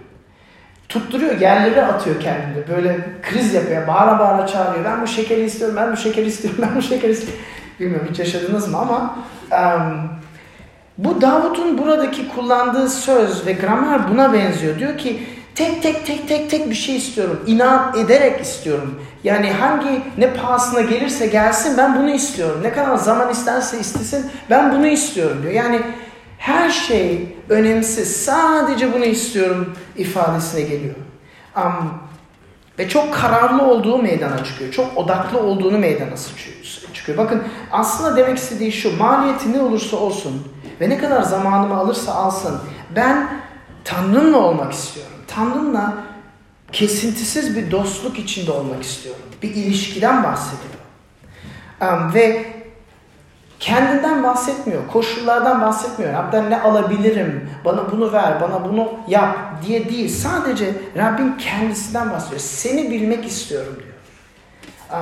tutturuyor, 0.89 1.41
yerlere 1.41 1.83
atıyor 1.83 2.21
kendini. 2.21 2.69
Böyle 2.69 3.07
kriz 3.23 3.55
yapıyor, 3.55 3.87
bağıra 3.87 4.19
bağıra 4.19 4.47
çağırıyor. 4.47 4.85
Ben 4.85 5.03
bu 5.03 5.07
şekeri 5.07 5.45
istiyorum, 5.45 5.77
ben 5.77 5.93
bu 5.93 5.97
şekeri 5.97 6.27
istiyorum, 6.27 6.61
ben 6.63 6.77
bu 6.77 6.83
şekeri 6.83 7.13
istiyorum. 7.13 7.41
Bilmiyorum 7.81 8.09
hiç 8.11 8.19
yaşadınız 8.19 8.69
mı 8.69 8.79
ama 8.79 9.17
um, 9.53 10.09
bu 10.99 11.21
Davut'un 11.21 11.79
buradaki 11.79 12.29
kullandığı 12.29 12.89
söz 12.89 13.47
ve 13.47 13.53
gramer 13.53 14.11
buna 14.11 14.33
benziyor. 14.33 14.79
Diyor 14.79 14.99
ki 14.99 15.23
tek 15.59 15.83
tek 15.83 16.07
tek 16.07 16.29
tek 16.29 16.51
tek 16.51 16.71
bir 16.71 16.75
şey 16.75 16.97
istiyorum. 16.97 17.41
İnat 17.47 17.97
ederek 17.97 18.41
istiyorum. 18.41 19.03
Yani 19.25 19.51
hangi 19.51 20.03
ne 20.19 20.35
pahasına 20.35 20.81
gelirse 20.81 21.27
gelsin 21.27 21.77
ben 21.79 21.97
bunu 21.97 22.11
istiyorum. 22.11 22.61
Ne 22.63 22.73
kadar 22.73 22.97
zaman 22.97 23.31
isterse 23.31 23.81
istesin 23.81 24.31
ben 24.51 24.73
bunu 24.73 24.87
istiyorum 24.87 25.39
diyor. 25.43 25.53
Yani 25.53 25.81
her 26.39 26.71
şey 26.71 27.37
önemsiz. 27.49 28.17
Sadece 28.17 28.95
bunu 28.95 29.05
istiyorum 29.05 29.77
ifadesine 29.97 30.61
geliyor. 30.61 30.95
Um, 31.57 31.95
ve 32.79 32.89
çok 32.89 33.15
kararlı 33.15 33.63
olduğu 33.63 34.03
meydana 34.03 34.45
çıkıyor. 34.45 34.73
Çok 34.73 34.97
odaklı 34.97 35.41
olduğunu 35.41 35.79
meydana 35.79 36.15
çıkıyor. 36.95 37.19
Bakın 37.19 37.43
aslında 37.73 38.17
demek 38.17 38.39
istediği 38.39 38.73
şu. 38.73 38.99
Maliyeti 38.99 39.53
ne 39.53 39.61
olursa 39.61 39.97
olsun 39.97 40.49
ve 40.81 40.91
ne 40.91 40.99
kadar 40.99 41.23
zamanımı 41.23 41.77
alırsa 41.77 42.15
alsın. 42.15 42.61
Ben 42.97 43.29
Tanrımla 43.85 44.39
olmak 44.39 44.73
istiyorum. 44.73 45.18
Tanrımla 45.29 45.95
kesintisiz 46.73 47.57
bir 47.57 47.71
dostluk 47.71 48.19
içinde 48.19 48.51
olmak 48.53 48.83
istiyorum. 48.83 49.23
Bir 49.43 49.55
ilişkiden 49.55 50.25
bahsediyor. 50.25 50.75
Um, 51.81 52.15
ve 52.15 52.59
Kendinden 53.61 54.23
bahsetmiyor, 54.23 54.89
koşullardan 54.93 55.63
bahsetmiyor. 55.63 56.13
Rab'den 56.13 56.51
ne 56.51 56.61
alabilirim, 56.61 57.51
bana 57.65 57.93
bunu 57.93 58.13
ver, 58.13 58.41
bana 58.41 58.65
bunu 58.65 58.93
yap 59.09 59.37
diye 59.67 59.89
değil. 59.89 60.09
Sadece 60.09 60.75
Rabbin 60.97 61.37
kendisinden 61.39 62.11
bahsediyor. 62.11 62.41
Seni 62.41 62.91
bilmek 62.91 63.27
istiyorum 63.27 63.79
diyor. 63.79 63.95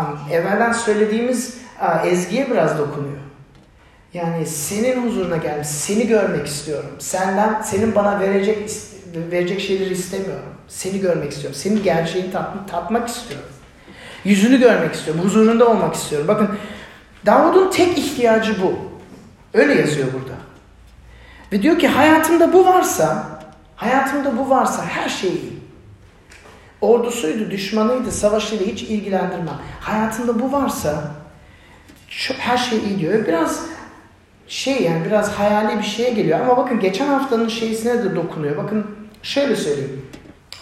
Um, 0.01 0.19
evvelden 0.33 0.73
söylediğimiz 0.73 1.59
uh, 1.83 2.07
ezgiye 2.07 2.51
biraz 2.51 2.79
dokunuyor. 2.79 3.17
Yani 4.15 4.47
senin 4.47 5.07
huzuruna 5.07 5.37
gelmiş, 5.37 5.69
seni 5.69 6.07
görmek 6.07 6.47
istiyorum. 6.47 6.91
Senden, 6.99 7.63
senin 7.63 7.95
bana 7.95 8.21
verecek 8.21 8.71
verecek 9.15 9.61
şeyleri 9.61 9.93
istemiyorum. 9.93 10.55
Seni 10.69 11.01
görmek 11.01 11.33
istiyorum. 11.33 11.59
Senin 11.63 11.83
gerçeğini 11.83 12.33
tat, 12.33 12.69
tatmak 12.71 13.09
istiyorum. 13.09 13.49
Yüzünü 14.25 14.61
görmek 14.61 14.95
istiyorum. 14.95 15.25
Huzurunda 15.25 15.69
olmak 15.69 15.95
istiyorum. 15.95 16.29
Bakın 16.29 16.49
Davud'un 17.27 17.71
tek 17.71 17.99
ihtiyacı 17.99 18.63
bu. 18.63 18.79
Öyle 19.59 19.75
yazıyor 19.75 20.09
burada. 20.13 20.35
Ve 21.53 21.63
diyor 21.63 21.79
ki 21.79 21.89
hayatımda 21.89 22.53
bu 22.53 22.67
varsa, 22.67 23.27
hayatımda 23.77 24.39
bu 24.39 24.51
varsa 24.51 24.87
her 24.87 25.09
şey 25.09 25.31
iyi. 25.31 25.57
Ordusuydu, 26.81 27.51
düşmanıydı, 27.51 28.13
savaşıyla 28.13 28.67
hiç 28.67 28.83
ilgilendirmem. 28.83 29.59
Hayatımda 29.81 30.41
bu 30.41 30.53
varsa 30.53 31.05
her 32.39 32.59
şey 32.59 32.79
iyi 32.79 32.99
diyor. 32.99 33.27
Biraz 33.27 33.67
şey 34.49 34.83
yani 34.83 35.05
biraz 35.07 35.33
hayali 35.33 35.79
bir 35.79 35.85
şeye 35.85 36.11
geliyor. 36.11 36.41
Ama 36.41 36.57
bakın 36.57 36.81
geçen 36.81 37.07
haftanın 37.07 37.49
şeysine 37.49 38.05
de 38.05 38.17
dokunuyor. 38.17 38.57
Bakın 38.57 38.87
şöyle 39.23 39.57
söyleyeyim. 39.57 40.03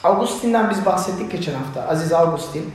Augustin'den 0.04 0.70
biz 0.70 0.86
bahsettik 0.86 1.32
geçen 1.32 1.54
hafta. 1.54 1.88
Aziz 1.88 2.12
Augustin. 2.12 2.70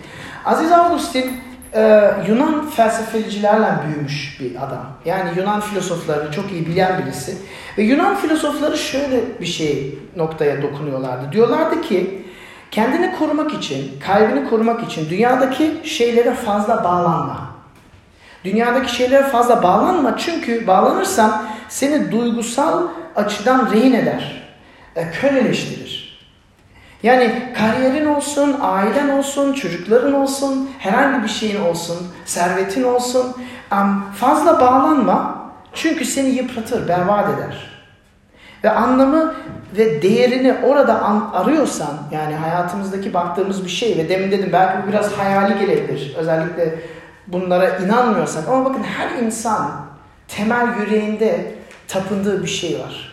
Aziz 0.46 0.72
Augustin 0.72 1.32
e, 1.74 2.12
Yunan 2.28 2.70
felsefecilerle 2.70 3.68
büyümüş 3.88 4.38
bir 4.40 4.56
adam. 4.56 4.86
Yani 5.06 5.30
Yunan 5.38 5.62
filozoflarını 5.62 6.32
çok 6.32 6.52
iyi 6.52 6.66
bilen 6.66 7.02
birisi. 7.04 7.38
Ve 7.78 7.84
Yunan 7.84 8.16
filozofları 8.16 8.78
şöyle 8.78 9.22
bir 9.42 9.46
şey 9.46 10.00
noktaya 10.16 10.62
dokunuyorlardı. 10.62 11.32
Diyorlardı 11.32 11.82
ki 11.82 12.26
kendini 12.72 13.16
korumak 13.16 13.54
için, 13.54 14.00
kalbini 14.00 14.50
korumak 14.50 14.84
için 14.84 15.10
dünyadaki 15.10 15.82
şeylere 15.84 16.34
fazla 16.34 16.84
bağlanma. 16.84 17.49
Dünyadaki 18.44 18.96
şeylere 18.96 19.24
fazla 19.24 19.64
bağlanma 19.64 20.18
çünkü 20.18 20.68
bağlanırsan 20.68 21.44
seni 21.70 22.12
duygusal 22.12 22.88
açıdan 23.16 23.72
rehin 23.72 23.94
eder, 23.94 24.52
e, 24.96 25.12
köleleştirir. 25.12 26.20
Yani 27.04 27.54
kariyerin 27.58 28.06
olsun, 28.06 28.58
ailen 28.62 29.10
olsun, 29.10 29.54
çocukların 29.54 30.14
olsun, 30.14 30.70
herhangi 30.80 31.24
bir 31.24 31.30
şeyin 31.30 31.62
olsun, 31.62 31.98
servetin 32.26 32.84
olsun. 32.84 33.36
Fazla 34.16 34.60
bağlanma 34.60 35.46
çünkü 35.74 36.06
seni 36.06 36.30
yıpratır, 36.30 36.88
berbat 36.88 37.30
eder. 37.30 37.70
Ve 38.64 38.70
anlamı 38.70 39.34
ve 39.78 40.02
değerini 40.02 40.56
orada 40.64 41.04
arıyorsan, 41.34 41.98
yani 42.12 42.36
hayatımızdaki 42.36 43.14
baktığımız 43.14 43.66
bir 43.66 43.70
şey 43.70 43.98
ve 43.98 44.10
demin 44.10 44.32
dedim 44.32 44.50
belki 44.54 44.78
bu 44.84 44.92
biraz 44.92 45.12
hayali 45.12 45.60
gelebilir. 45.60 46.16
Özellikle 46.18 46.76
bunlara 47.32 47.78
inanmıyorsak. 47.78 48.48
Ama 48.48 48.66
bakın 48.66 48.84
her 48.84 49.24
insan 49.24 49.86
temel 50.28 50.68
yüreğinde 50.80 51.56
tapındığı 51.88 52.44
bir 52.44 52.48
şey 52.48 52.80
var. 52.80 53.10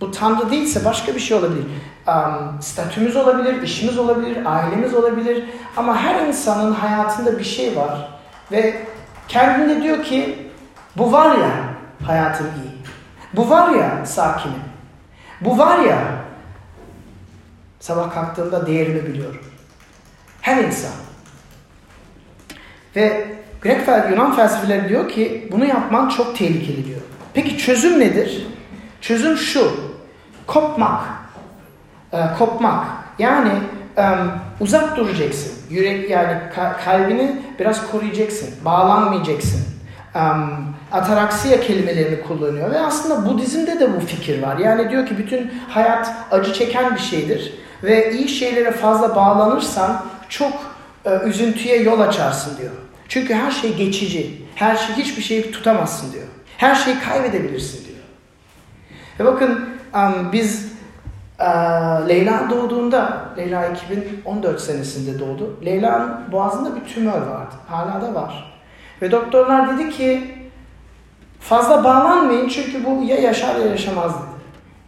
Bu 0.00 0.10
Tanrı 0.10 0.50
değilse 0.50 0.84
başka 0.84 1.14
bir 1.14 1.20
şey 1.20 1.36
olabilir 1.36 1.64
um, 2.08 2.62
statümüz 2.62 3.16
olabilir, 3.16 3.62
işimiz 3.62 3.98
olabilir, 3.98 4.38
ailemiz 4.46 4.94
olabilir. 4.94 5.44
Ama 5.76 5.96
her 5.96 6.26
insanın 6.26 6.72
hayatında 6.72 7.38
bir 7.38 7.44
şey 7.44 7.76
var. 7.76 8.08
Ve 8.52 8.86
kendinde 9.28 9.82
diyor 9.82 10.04
ki 10.04 10.48
bu 10.96 11.12
var 11.12 11.38
ya 11.38 11.50
hayatım 12.06 12.46
iyi. 12.46 12.76
Bu 13.32 13.50
var 13.50 13.70
ya 13.70 14.06
sakinim. 14.06 14.60
Bu 15.40 15.58
var 15.58 15.78
ya 15.78 15.98
sabah 17.80 18.14
kalktığımda 18.14 18.66
değerimi 18.66 19.06
biliyorum. 19.06 19.40
Her 20.40 20.64
insan. 20.64 21.05
Ve 22.96 23.24
Grek 23.62 23.86
fel, 23.86 24.10
Yunan 24.10 24.36
felsefeleri 24.36 24.88
diyor 24.88 25.08
ki 25.08 25.48
bunu 25.52 25.66
yapman 25.66 26.08
çok 26.08 26.38
tehlikeli 26.38 26.84
diyor. 26.86 27.00
Peki 27.34 27.58
çözüm 27.58 28.00
nedir? 28.00 28.46
Çözüm 29.00 29.36
şu. 29.36 29.72
Kopmak 30.46 31.16
e, 32.12 32.18
kopmak. 32.38 32.84
Yani 33.18 33.52
e, 33.98 34.04
uzak 34.60 34.96
duracaksın. 34.96 35.52
Yürek 35.70 36.10
yani 36.10 36.38
kalbini 36.84 37.42
biraz 37.58 37.90
koruyacaksın. 37.90 38.48
Bağlanmayacaksın. 38.64 39.60
E, 40.14 40.20
ataraksiya 40.92 41.60
kelimelerini 41.60 42.22
kullanıyor 42.22 42.70
ve 42.70 42.80
aslında 42.80 43.28
Budizm'de 43.28 43.80
de 43.80 43.96
bu 43.96 44.00
fikir 44.00 44.42
var. 44.42 44.56
Yani 44.56 44.90
diyor 44.90 45.06
ki 45.06 45.18
bütün 45.18 45.52
hayat 45.68 46.12
acı 46.30 46.52
çeken 46.52 46.94
bir 46.94 47.00
şeydir 47.00 47.54
ve 47.82 48.12
iyi 48.12 48.28
şeylere 48.28 48.70
fazla 48.70 49.16
bağlanırsan 49.16 50.04
çok 50.28 50.52
e, 51.04 51.10
üzüntüye 51.24 51.82
yol 51.82 52.00
açarsın 52.00 52.58
diyor. 52.58 52.72
Çünkü 53.08 53.34
her 53.34 53.50
şey 53.50 53.76
geçici. 53.76 54.42
Her 54.54 54.76
şey 54.76 54.96
hiçbir 54.96 55.22
şeyi 55.22 55.50
tutamazsın 55.52 56.12
diyor. 56.12 56.24
Her 56.58 56.74
şeyi 56.74 56.98
kaybedebilirsin 56.98 57.84
diyor. 57.86 57.98
Ve 59.20 59.24
bakın 59.24 59.68
biz 60.32 60.76
Leyla 62.08 62.50
doğduğunda, 62.50 63.28
Leyla 63.36 63.66
2014 63.66 64.60
senesinde 64.60 65.18
doğdu. 65.18 65.56
Leyla'nın 65.64 66.32
boğazında 66.32 66.76
bir 66.76 66.84
tümör 66.84 67.20
vardı. 67.20 67.54
Hala 67.68 68.02
da 68.02 68.14
var. 68.14 68.52
Ve 69.02 69.10
doktorlar 69.10 69.78
dedi 69.78 69.90
ki 69.90 70.34
fazla 71.40 71.84
bağlanmayın 71.84 72.48
çünkü 72.48 72.84
bu 72.84 73.04
ya 73.04 73.16
yaşar 73.16 73.56
ya 73.56 73.66
yaşamaz 73.66 74.14
dedi. 74.14 74.36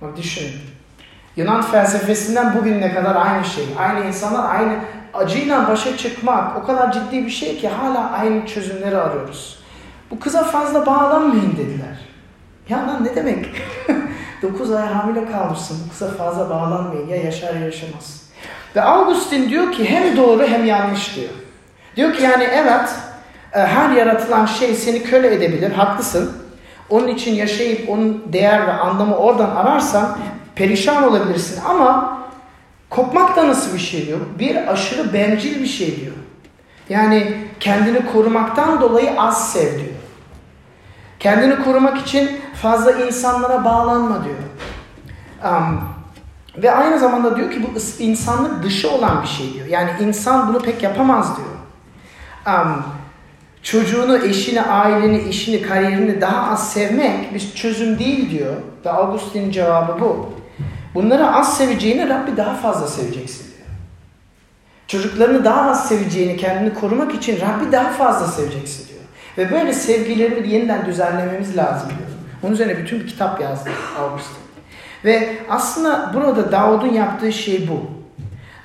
Bak 0.01 0.17
düşünün. 0.17 0.53
Yunan 1.37 1.63
felsefesinden 1.63 2.57
bugüne 2.57 2.95
kadar 2.95 3.17
aynı 3.17 3.45
şey. 3.45 3.65
Aynı 3.79 4.07
insanlar 4.07 4.55
aynı 4.55 4.73
acıyla 5.15 5.69
başa 5.69 5.97
çıkmak 5.97 6.57
o 6.57 6.67
kadar 6.67 6.93
ciddi 6.93 7.25
bir 7.25 7.31
şey 7.31 7.59
ki 7.59 7.69
hala 7.69 8.11
aynı 8.11 8.47
çözümleri 8.47 8.97
arıyoruz. 8.97 9.59
Bu 10.11 10.21
kıza 10.21 10.45
fazla 10.45 10.87
bağlanmayın 10.87 11.53
dediler. 11.57 11.99
Ya 12.69 12.79
lan 12.79 13.05
ne 13.05 13.17
demek? 13.17 13.47
9 14.43 14.73
ay 14.73 14.87
hamile 14.87 15.33
kalmışsın. 15.33 15.79
Bu 15.87 15.91
kıza 15.91 16.09
fazla 16.09 16.51
bağlanmayın. 16.51 17.09
Ya 17.09 17.17
yaşar 17.17 17.55
ya 17.55 17.61
yaşamaz. 17.61 18.23
Ve 18.77 18.83
Augustin 18.83 19.51
diyor 19.51 19.73
ki 19.73 19.91
hem 19.91 20.17
doğru 20.17 20.47
hem 20.47 20.65
yanlış 20.67 21.17
diyor. 21.17 21.31
Diyor 21.97 22.13
ki 22.15 22.23
yani 22.23 22.45
evet 22.45 22.91
e, 23.53 23.59
her 23.59 23.91
yaratılan 23.91 24.47
şey 24.47 24.75
seni 24.75 25.03
köle 25.03 25.35
edebilir. 25.35 25.73
Haklısın. 25.73 26.33
Onun 26.91 27.09
için 27.09 27.35
yaşayıp 27.35 27.89
onun 27.89 28.25
değer 28.33 28.67
ve 28.67 28.73
anlamı 28.73 29.17
oradan 29.17 29.57
ararsan 29.57 30.19
perişan 30.55 31.05
olabilirsin 31.05 31.61
ama 31.69 32.18
kopmak 32.91 33.37
da 33.37 33.49
nasıl 33.49 33.75
bir 33.75 33.79
şey 33.79 34.07
diyor? 34.07 34.21
Bir 34.39 34.73
aşırı 34.73 35.13
bencil 35.13 35.63
bir 35.63 35.67
şey 35.67 36.01
diyor. 36.01 36.15
Yani 36.89 37.37
kendini 37.61 38.07
korumaktan 38.13 38.81
dolayı 38.81 39.21
az 39.21 39.53
sev 39.53 39.75
diyor. 39.79 39.95
Kendini 41.19 41.65
korumak 41.65 41.99
için 41.99 42.41
fazla 42.63 42.93
insanlara 42.93 43.65
bağlanma 43.65 44.25
diyor. 44.25 44.37
Um, 45.45 45.81
ve 46.57 46.71
aynı 46.73 46.99
zamanda 46.99 47.37
diyor 47.37 47.51
ki 47.51 47.63
bu 47.63 48.03
insanlık 48.03 48.63
dışı 48.65 48.91
olan 48.91 49.23
bir 49.23 49.29
şey 49.29 49.55
diyor. 49.55 49.67
Yani 49.67 49.91
insan 50.01 50.49
bunu 50.49 50.59
pek 50.59 50.83
yapamaz 50.83 51.33
diyor. 51.37 51.49
Um, 52.57 52.85
çocuğunu, 53.63 54.19
eşini, 54.19 54.63
aileni, 54.63 55.23
işini, 55.23 55.63
kariyerini 55.63 56.21
daha 56.21 56.53
az 56.53 56.73
sevmek 56.73 57.35
bir 57.35 57.53
çözüm 57.55 57.99
değil 57.99 58.31
diyor. 58.31 58.55
Ve 58.85 58.91
Augustin'in 58.91 59.51
cevabı 59.51 60.01
bu. 60.01 60.38
Bunları 60.95 61.33
az 61.33 61.59
seveceğini 61.59 62.09
Rabbi 62.09 62.37
daha 62.37 62.55
fazla 62.55 62.87
seveceksin 62.87 63.47
diyor. 63.47 63.69
Çocuklarını 64.87 65.45
daha 65.45 65.71
az 65.71 65.89
seveceğini, 65.89 66.37
kendini 66.37 66.75
korumak 66.75 67.15
için 67.15 67.41
Rabbi 67.41 67.73
daha 67.73 67.91
fazla 67.91 68.27
seveceksin 68.27 68.89
diyor. 68.89 69.01
Ve 69.39 69.55
böyle 69.55 69.73
sevgileri 69.73 70.51
yeniden 70.51 70.87
düzenlememiz 70.87 71.57
lazım 71.57 71.89
diyor. 71.89 72.09
Onun 72.43 72.53
üzerine 72.53 72.79
bütün 72.79 73.01
bir 73.01 73.07
kitap 73.07 73.41
yazdı 73.41 73.71
Augustin. 73.99 74.37
Ve 75.05 75.39
aslında 75.49 76.11
burada 76.15 76.53
Davud'un 76.53 76.93
yaptığı 76.93 77.33
şey 77.33 77.69
bu. 77.69 77.91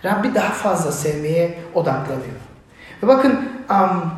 Rabbi 0.05 0.35
daha 0.35 0.49
fazla 0.53 0.91
sevmeye 0.91 1.59
odaklanıyor. 1.73 2.43
Ve 3.03 3.07
bakın 3.07 3.49
um, 3.69 4.11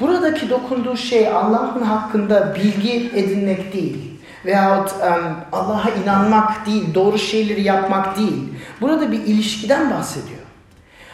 buradaki 0.00 0.50
dokunduğu 0.50 0.96
şey 0.96 1.28
Allah'ın 1.28 1.82
hakkında 1.82 2.54
bilgi 2.54 3.10
edinmek 3.14 3.72
değil. 3.72 4.13
Veyahut 4.46 4.92
um, 4.92 5.36
Allah'a 5.52 5.90
inanmak 5.90 6.66
değil, 6.66 6.94
doğru 6.94 7.18
şeyleri 7.18 7.62
yapmak 7.62 8.18
değil. 8.18 8.54
Burada 8.80 9.12
bir 9.12 9.20
ilişkiden 9.20 9.90
bahsediyor. 9.90 10.40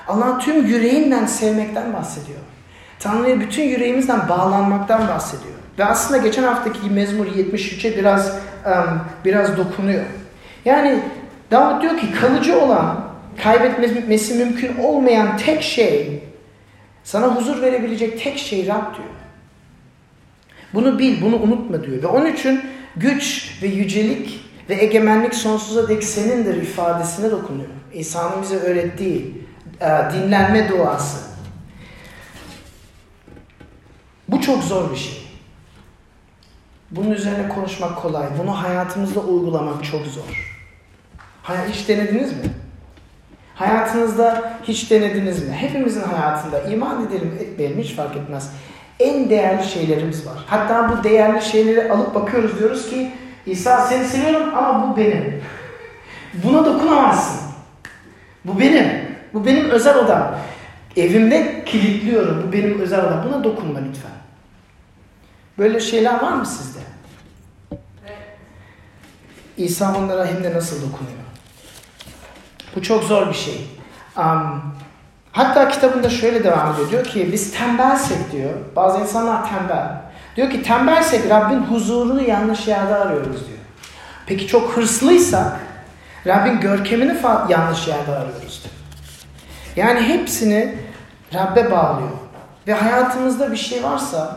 Allah'ı 0.09 0.39
tüm 0.39 0.67
yüreğinden 0.67 1.27
sevmekten 1.27 1.93
bahsediyor. 1.93 2.39
Tanrı'ya 2.99 3.41
bütün 3.41 3.63
yüreğimizden 3.63 4.29
bağlanmaktan 4.29 5.09
bahsediyor. 5.09 5.55
Ve 5.79 5.85
aslında 5.85 6.19
geçen 6.19 6.43
haftaki 6.43 6.91
Mezmur 6.91 7.27
73'e 7.27 7.97
biraz 7.97 8.37
um, 8.67 9.01
biraz 9.25 9.57
dokunuyor. 9.57 10.05
Yani 10.65 11.03
Davut 11.51 11.83
diyor 11.83 11.99
ki 11.99 12.13
kalıcı 12.21 12.61
olan, 12.61 13.05
kaybetmesi 13.43 14.35
mümkün 14.35 14.77
olmayan 14.79 15.37
tek 15.37 15.63
şey, 15.63 16.23
sana 17.05 17.27
huzur 17.27 17.63
verebilecek 17.63 18.25
tek 18.25 18.39
şey 18.39 18.67
Rab 18.67 18.95
diyor. 18.97 19.09
Bunu 20.75 20.99
bil, 20.99 21.23
bunu 21.23 21.37
unutma 21.37 21.83
diyor. 21.85 22.03
Ve 22.03 22.07
onun 22.07 22.27
için 22.27 22.61
güç 22.97 23.55
ve 23.63 23.67
yücelik 23.67 24.41
ve 24.69 24.75
egemenlik 24.75 25.35
sonsuza 25.35 25.89
dek 25.89 26.05
senindir 26.05 26.57
ifadesine 26.57 27.31
dokunuyor. 27.31 27.69
İsa'nın 27.93 28.43
bize 28.43 28.57
öğrettiği 28.57 29.47
e, 29.81 29.87
dinlenme 30.13 30.69
duası. 30.69 31.19
Bu 34.29 34.41
çok 34.41 34.65
zor 34.65 34.91
bir 34.91 34.97
şey. 34.97 35.27
Bunun 36.91 37.11
üzerine 37.11 37.49
konuşmak 37.49 37.97
kolay. 38.03 38.27
Bunu 38.39 38.63
hayatımızda 38.63 39.21
uygulamak 39.21 39.85
çok 39.85 40.07
zor. 40.07 40.57
Hiç 41.69 41.89
denediniz 41.89 42.33
mi? 42.33 42.45
Hayatınızda 43.55 44.59
hiç 44.65 44.91
denediniz 44.91 45.49
mi? 45.49 45.53
Hepimizin 45.53 46.03
hayatında 46.03 46.61
iman 46.61 47.07
edelim 47.07 47.39
etmeyelim 47.41 47.79
hiç 47.79 47.95
fark 47.95 48.17
etmez. 48.17 48.51
En 49.01 49.31
değerli 49.31 49.65
şeylerimiz 49.65 50.27
var. 50.27 50.35
Hatta 50.47 50.89
bu 50.89 51.05
değerli 51.05 51.43
şeyleri 51.43 51.93
alıp 51.93 52.15
bakıyoruz 52.15 52.59
diyoruz 52.59 52.91
ki 52.91 53.13
İsa 53.47 53.81
seni 53.81 54.05
seviyorum 54.05 54.55
ama 54.55 54.89
bu 54.89 54.97
benim. 54.97 55.43
Buna 56.45 56.65
dokunamazsın. 56.65 57.41
Bu 58.45 58.61
benim. 58.61 58.87
Bu 59.35 59.47
benim 59.47 59.71
özel 59.71 59.99
odam. 59.99 60.39
Evimde 60.97 61.65
kilitliyorum. 61.65 62.45
Bu 62.49 62.53
benim 62.53 62.81
özel 62.81 63.05
odam. 63.07 63.25
Buna 63.29 63.45
dokunma 63.45 63.79
lütfen. 63.79 64.11
Böyle 65.59 65.81
şeyler 65.81 66.23
var 66.23 66.33
mı 66.33 66.47
sizde? 66.47 66.81
İsa 69.57 69.97
onlara 69.97 70.27
hem 70.27 70.45
de 70.45 70.55
nasıl 70.55 70.77
dokunuyor? 70.77 71.21
Bu 72.77 72.83
çok 72.83 73.05
zor 73.05 73.29
bir 73.29 73.35
şey. 73.35 73.67
Um, 74.17 74.63
hatta 75.33 75.69
kitabında 75.69 76.11
şöyle 76.11 76.45
devam 76.45 76.75
ediyor. 76.75 76.91
Diyor 76.91 77.05
ki 77.05 77.29
biz 77.33 77.55
tembelsek 77.59 78.33
diyor. 78.33 78.51
Bazı 78.77 79.01
insanlar 79.01 79.49
tembel. 79.49 80.01
Diyor 80.37 80.51
ki 80.51 80.63
tembelsek 80.63 81.31
Rabbin 81.31 81.61
huzurunu 81.61 82.23
yanlış 82.23 82.69
yerde 82.69 82.95
arıyoruz 82.95 83.47
diyor. 83.47 83.59
Peki 84.27 84.47
çok 84.47 84.77
hırslıysak 84.77 85.61
Rabbin 86.27 86.61
görkemini 86.61 87.17
yanlış 87.49 87.89
yerde 87.89 88.11
arıyoruz 88.11 88.63
diyor. 88.65 88.75
Yani 89.77 90.01
hepsini 90.01 90.75
Rabbe 91.35 91.71
bağlıyor. 91.71 92.11
Ve 92.67 92.73
hayatımızda 92.73 93.53
bir 93.53 93.57
şey 93.57 93.85
varsa 93.85 94.37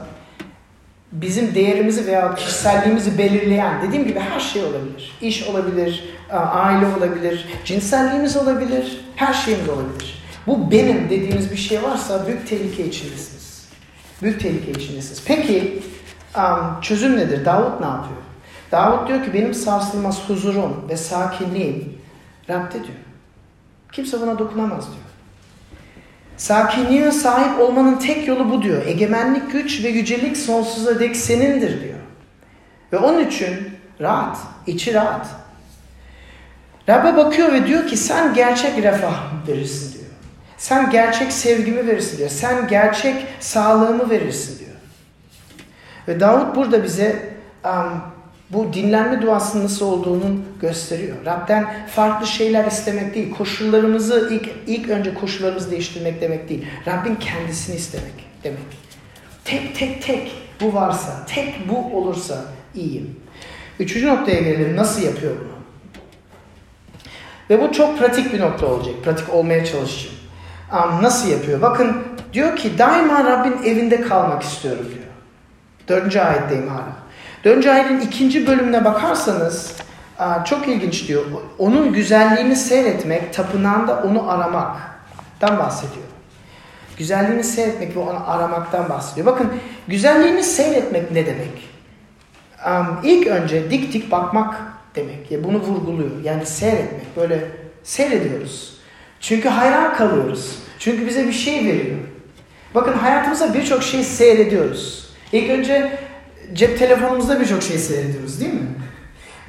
bizim 1.11 1.55
değerimizi 1.55 2.07
veya 2.07 2.35
kişiselliğimizi 2.35 3.17
belirleyen 3.17 3.81
dediğim 3.81 4.07
gibi 4.07 4.19
her 4.19 4.39
şey 4.39 4.63
olabilir. 4.63 5.17
İş 5.21 5.47
olabilir, 5.47 6.03
aile 6.31 6.85
olabilir, 6.97 7.47
cinselliğimiz 7.65 8.37
olabilir, 8.37 9.05
her 9.15 9.33
şeyimiz 9.33 9.69
olabilir. 9.69 10.12
Bu 10.47 10.71
benim 10.71 11.09
dediğimiz 11.09 11.51
bir 11.51 11.57
şey 11.57 11.83
varsa 11.83 12.27
büyük 12.27 12.47
tehlike 12.47 12.87
içindesiniz. 12.87 13.67
Büyük 14.21 14.39
tehlike 14.41 14.71
içindesiniz. 14.71 15.23
Peki 15.25 15.83
çözüm 16.81 17.17
nedir? 17.17 17.45
Davut 17.45 17.79
ne 17.79 17.87
yapıyor? 17.87 18.21
Davut 18.71 19.07
diyor 19.07 19.25
ki 19.25 19.33
benim 19.33 19.53
sarsılmaz 19.53 20.29
huzurum 20.29 20.85
ve 20.89 20.97
sakinliğim 20.97 21.97
Rab'de 22.49 22.73
diyor. 22.73 22.97
Kimse 23.91 24.21
buna 24.21 24.39
dokunamaz 24.39 24.85
diyor. 24.85 25.03
Sakinliğe 26.37 27.11
sahip 27.11 27.59
olmanın 27.59 27.95
tek 27.95 28.27
yolu 28.27 28.51
bu 28.51 28.61
diyor. 28.61 28.85
Egemenlik, 28.85 29.51
güç 29.51 29.83
ve 29.83 29.89
yücelik 29.89 30.37
sonsuza 30.37 30.99
dek 30.99 31.15
senindir 31.15 31.83
diyor. 31.83 31.99
Ve 32.93 32.97
onun 32.97 33.27
için 33.27 33.69
rahat, 34.01 34.37
içi 34.67 34.93
rahat. 34.93 35.27
Rabbe 36.89 37.17
bakıyor 37.17 37.53
ve 37.53 37.67
diyor 37.67 37.87
ki 37.87 37.97
sen 37.97 38.33
gerçek 38.33 38.83
refah 38.83 39.23
verirsin 39.47 39.93
diyor. 39.93 40.02
Sen 40.63 40.89
gerçek 40.89 41.31
sevgimi 41.31 41.87
verirsin 41.87 42.17
diyor. 42.17 42.29
Sen 42.29 42.67
gerçek 42.67 43.15
sağlığımı 43.39 44.09
verirsin 44.09 44.59
diyor. 44.59 44.71
Ve 46.07 46.19
Davut 46.19 46.55
burada 46.55 46.83
bize 46.83 47.29
um, 47.65 48.01
bu 48.49 48.73
dinlenme 48.73 49.21
duasının 49.21 49.63
nasıl 49.63 49.85
olduğunu 49.85 50.39
gösteriyor. 50.61 51.17
Rab'den 51.25 51.73
farklı 51.87 52.27
şeyler 52.27 52.65
istemek 52.65 53.15
değil. 53.15 53.31
Koşullarımızı 53.31 54.29
ilk, 54.31 54.49
ilk 54.67 54.89
önce 54.89 55.13
koşullarımızı 55.13 55.71
değiştirmek 55.71 56.21
demek 56.21 56.49
değil. 56.49 56.65
Rabbin 56.87 57.15
kendisini 57.15 57.75
istemek 57.75 58.13
demek. 58.43 58.59
Tek 59.45 59.75
tek 59.75 60.03
tek 60.03 60.31
bu 60.61 60.73
varsa, 60.73 61.25
tek 61.27 61.69
bu 61.69 61.97
olursa 61.97 62.45
iyiyim. 62.75 63.15
Üçüncü 63.79 64.07
noktaya 64.07 64.39
gelelim. 64.39 64.75
Nasıl 64.75 65.01
yapıyor 65.01 65.35
bunu? 65.39 65.53
Ve 67.49 67.63
bu 67.63 67.73
çok 67.73 67.99
pratik 67.99 68.33
bir 68.33 68.39
nokta 68.39 68.65
olacak. 68.65 68.95
Pratik 69.03 69.33
olmaya 69.33 69.65
çalışacağım. 69.65 70.22
Nasıl 70.73 71.29
yapıyor? 71.29 71.61
Bakın 71.61 71.97
diyor 72.33 72.55
ki 72.55 72.77
daima 72.77 73.23
Rabbin 73.23 73.63
evinde 73.63 74.01
kalmak 74.01 74.43
istiyorum 74.43 74.85
diyor. 74.85 75.05
Dördüncü 75.87 76.19
ayetteyim 76.19 76.67
hala. 76.67 76.93
Dördüncü 77.43 77.69
ayetin 77.69 77.99
ikinci 77.99 78.47
bölümüne 78.47 78.85
bakarsanız 78.85 79.75
çok 80.45 80.67
ilginç 80.67 81.07
diyor. 81.07 81.23
Onun 81.57 81.93
güzelliğini 81.93 82.55
seyretmek, 82.55 83.33
tapınağında 83.33 84.03
onu 84.03 84.31
aramaktan 84.31 85.59
bahsediyor. 85.59 86.05
Güzelliğini 86.97 87.43
seyretmek 87.43 87.95
ve 87.95 87.99
onu 87.99 88.29
aramaktan 88.29 88.89
bahsediyor. 88.89 89.25
Bakın 89.27 89.53
güzelliğini 89.87 90.43
seyretmek 90.43 91.11
ne 91.11 91.25
demek? 91.25 91.69
Um, 92.67 92.99
ilk 93.03 93.27
önce 93.27 93.71
dik 93.71 93.93
dik 93.93 94.11
bakmak 94.11 94.55
demek. 94.95 95.31
Ya 95.31 95.43
bunu 95.43 95.59
vurguluyor. 95.59 96.23
Yani 96.23 96.45
seyretmek. 96.45 97.17
Böyle 97.17 97.51
seyrediyoruz. 97.83 98.77
Çünkü 99.19 99.49
hayran 99.49 99.95
kalıyoruz. 99.95 100.62
Çünkü 100.79 101.07
bize 101.07 101.27
bir 101.27 101.33
şey 101.33 101.65
veriyor. 101.65 101.97
Bakın 102.75 102.93
hayatımızda 102.93 103.53
birçok 103.53 103.83
şey 103.83 104.03
seyrediyoruz. 104.03 105.09
İlk 105.31 105.49
önce 105.49 105.99
cep 106.53 106.79
telefonumuzda 106.79 107.39
birçok 107.39 107.63
şey 107.63 107.77
seyrediyoruz 107.77 108.39
değil 108.39 108.53
mi? 108.53 108.67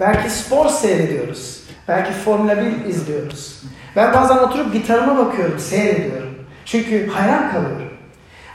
Belki 0.01 0.31
spor 0.31 0.69
seyrediyoruz. 0.69 1.61
Belki 1.89 2.13
Formula 2.13 2.57
1 2.57 2.85
izliyoruz. 2.85 3.63
Ben 3.97 4.15
bazen 4.15 4.37
oturup 4.37 4.73
gitarıma 4.73 5.27
bakıyorum, 5.27 5.59
seyrediyorum. 5.59 6.35
Çünkü 6.65 7.09
hayran 7.09 7.53
kalıyorum. 7.53 7.93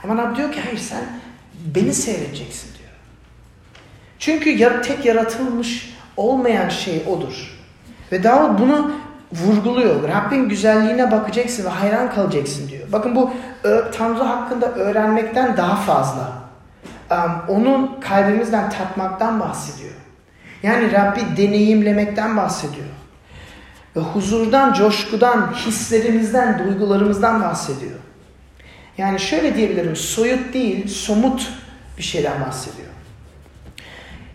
Ama 0.04 0.22
Rab 0.22 0.36
diyor 0.36 0.52
ki 0.52 0.60
hayır 0.64 0.78
sen 0.78 1.04
beni 1.74 1.94
seyredeceksin 1.94 2.68
diyor. 2.78 2.90
Çünkü 4.18 4.82
tek 4.82 5.04
yaratılmış 5.04 5.94
olmayan 6.16 6.68
şey 6.68 7.02
odur. 7.08 7.58
Ve 8.12 8.22
Davut 8.22 8.60
bunu 8.60 8.92
vurguluyor. 9.32 10.08
Rabbin 10.08 10.48
güzelliğine 10.48 11.10
bakacaksın 11.10 11.64
ve 11.64 11.68
hayran 11.68 12.14
kalacaksın 12.14 12.68
diyor. 12.68 12.92
Bakın 12.92 13.16
bu 13.16 13.30
Tanrı 13.98 14.22
hakkında 14.22 14.72
öğrenmekten 14.72 15.56
daha 15.56 15.76
fazla. 15.76 16.32
Onun 17.48 18.00
kalbimizden 18.00 18.70
tatmaktan 18.70 19.40
bahsediyor. 19.40 19.94
Yani 20.62 20.92
Rabbi 20.92 21.20
deneyimlemekten 21.36 22.36
bahsediyor. 22.36 22.86
Ve 23.96 24.00
huzurdan, 24.00 24.72
coşkudan, 24.72 25.52
hislerimizden, 25.52 26.58
duygularımızdan 26.58 27.42
bahsediyor. 27.42 27.98
Yani 28.98 29.20
şöyle 29.20 29.56
diyebilirim, 29.56 29.96
soyut 29.96 30.54
değil, 30.54 30.88
somut 30.88 31.52
bir 31.98 32.02
şeyden 32.02 32.40
bahsediyor. 32.40 32.88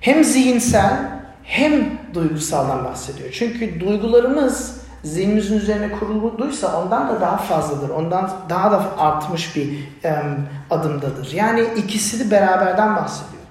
Hem 0.01 0.23
zihinsel 0.23 0.99
hem 1.43 1.97
duygusaldan 2.13 2.85
bahsediyor. 2.85 3.29
Çünkü 3.31 3.79
duygularımız 3.79 4.84
zihnimizin 5.05 5.57
üzerine 5.57 5.91
kurulduysa 5.91 6.81
ondan 6.81 7.09
da 7.09 7.21
daha 7.21 7.37
fazladır. 7.37 7.89
Ondan 7.89 8.31
daha 8.49 8.71
da 8.71 8.97
artmış 8.97 9.55
bir 9.55 9.69
um, 10.03 10.47
adımdadır. 10.69 11.31
Yani 11.31 11.67
ikisi 11.75 12.25
de 12.25 12.31
beraberden 12.31 12.95
bahsediyor. 12.95 13.43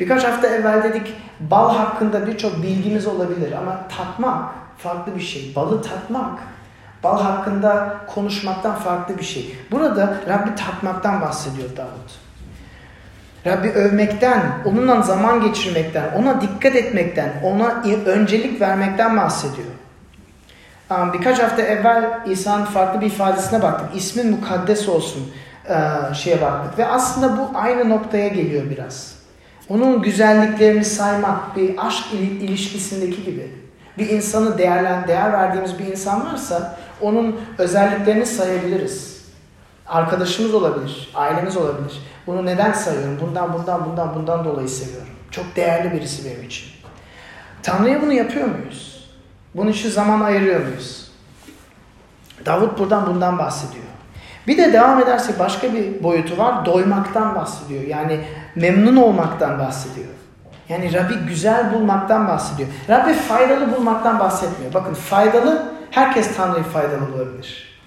Birkaç 0.00 0.24
hafta 0.24 0.46
evvel 0.46 0.82
dedik 0.82 1.14
bal 1.40 1.74
hakkında 1.74 2.26
birçok 2.26 2.62
bilgimiz 2.62 3.06
olabilir 3.06 3.52
ama 3.52 3.80
tatmak 3.98 4.54
farklı 4.78 5.14
bir 5.16 5.20
şey. 5.20 5.52
Balı 5.56 5.82
tatmak 5.82 6.38
bal 7.02 7.22
hakkında 7.22 7.96
konuşmaktan 8.06 8.74
farklı 8.74 9.18
bir 9.18 9.24
şey. 9.24 9.56
Burada 9.70 10.16
Rabbi 10.28 10.54
tatmaktan 10.54 11.20
bahsediyor 11.20 11.68
Davut. 11.76 12.22
Rabbi 13.46 13.68
övmekten, 13.70 14.42
onunla 14.64 15.02
zaman 15.02 15.40
geçirmekten, 15.40 16.04
ona 16.16 16.40
dikkat 16.40 16.76
etmekten, 16.76 17.32
ona 17.44 17.82
öncelik 18.06 18.60
vermekten 18.60 19.16
bahsediyor. 19.16 19.68
Birkaç 20.90 21.38
hafta 21.38 21.62
evvel 21.62 22.20
İsa'nın 22.26 22.64
farklı 22.64 23.00
bir 23.00 23.06
ifadesine 23.06 23.62
baktık. 23.62 23.96
İsmin 23.96 24.30
mukaddes 24.30 24.88
olsun 24.88 25.32
şeye 26.14 26.42
baktık. 26.42 26.78
Ve 26.78 26.86
aslında 26.86 27.38
bu 27.38 27.50
aynı 27.54 27.88
noktaya 27.88 28.28
geliyor 28.28 28.70
biraz. 28.70 29.14
Onun 29.68 30.02
güzelliklerini 30.02 30.84
saymak 30.84 31.56
bir 31.56 31.86
aşk 31.86 32.04
ilişkisindeki 32.14 33.24
gibi. 33.24 33.50
Bir 33.98 34.08
insanı 34.08 34.58
değerlen, 34.58 35.08
değer 35.08 35.32
verdiğimiz 35.32 35.78
bir 35.78 35.84
insan 35.84 36.26
varsa 36.26 36.78
onun 37.00 37.40
özelliklerini 37.58 38.26
sayabiliriz. 38.26 39.22
Arkadaşımız 39.86 40.54
olabilir, 40.54 41.10
ailemiz 41.14 41.56
olabilir. 41.56 42.02
Bunu 42.26 42.46
neden 42.46 42.72
sayıyorum? 42.72 43.18
Bundan, 43.20 43.52
bundan, 43.52 43.84
bundan, 43.90 44.14
bundan 44.14 44.44
dolayı 44.44 44.68
seviyorum. 44.68 45.12
Çok 45.30 45.56
değerli 45.56 45.92
birisi 45.92 46.30
benim 46.30 46.46
için. 46.46 46.66
Tanrı'ya 47.62 48.02
bunu 48.02 48.12
yapıyor 48.12 48.48
muyuz? 48.48 48.91
Bunun 49.54 49.70
için 49.70 49.90
zaman 49.90 50.20
ayırıyor 50.20 50.60
muyuz? 50.60 51.10
Davut 52.46 52.78
buradan 52.78 53.06
bundan 53.06 53.38
bahsediyor. 53.38 53.84
Bir 54.46 54.58
de 54.58 54.72
devam 54.72 55.00
edersek 55.00 55.38
başka 55.38 55.74
bir 55.74 56.02
boyutu 56.02 56.38
var. 56.38 56.66
Doymaktan 56.66 57.34
bahsediyor. 57.34 57.82
Yani 57.82 58.20
memnun 58.56 58.96
olmaktan 58.96 59.58
bahsediyor. 59.58 60.08
Yani 60.68 60.92
Rabbi 60.92 61.14
güzel 61.14 61.74
bulmaktan 61.74 62.28
bahsediyor. 62.28 62.68
Rabbi 62.88 63.12
faydalı 63.12 63.76
bulmaktan 63.76 64.18
bahsetmiyor. 64.18 64.74
Bakın 64.74 64.94
faydalı, 64.94 65.72
herkes 65.90 66.36
Tanrı'yı 66.36 66.64
faydalı 66.64 67.12
bulabilir. 67.12 67.78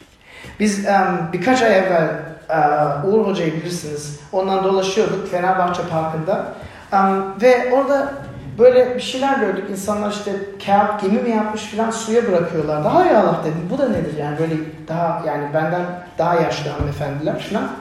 Biz 0.60 0.86
um, 0.86 1.34
birkaç 1.34 1.62
ay 1.62 1.78
evvel 1.78 2.10
uh, 2.49 3.06
Uğur 3.06 3.28
Hoca'yı 3.28 3.54
bilirsiniz. 3.54 4.19
Ondan 4.32 4.63
dolaşıyorduk 4.63 5.32
Fenerbahçe 5.32 5.82
Parkı'nda. 5.91 6.45
Um, 6.93 7.41
ve 7.41 7.73
orada 7.73 8.13
böyle 8.57 8.95
bir 8.95 9.01
şeyler 9.01 9.39
gördük. 9.39 9.63
İnsanlar 9.69 10.11
işte 10.11 10.31
kağıt 10.65 11.01
gemi 11.01 11.21
mi 11.21 11.29
yapmış 11.29 11.61
filan 11.61 11.91
suya 11.91 12.27
bırakıyorlar. 12.27 12.83
Daha 12.83 13.05
ya 13.05 13.19
Allah 13.19 13.41
dedim. 13.43 13.69
Bu 13.71 13.77
da 13.77 13.89
nedir 13.89 14.17
yani 14.17 14.39
böyle 14.39 14.53
daha 14.87 15.23
yani 15.27 15.53
benden 15.53 15.85
daha 16.17 16.35
yaşlı 16.35 16.69
hanımefendiler 16.69 17.39
filan. 17.39 17.71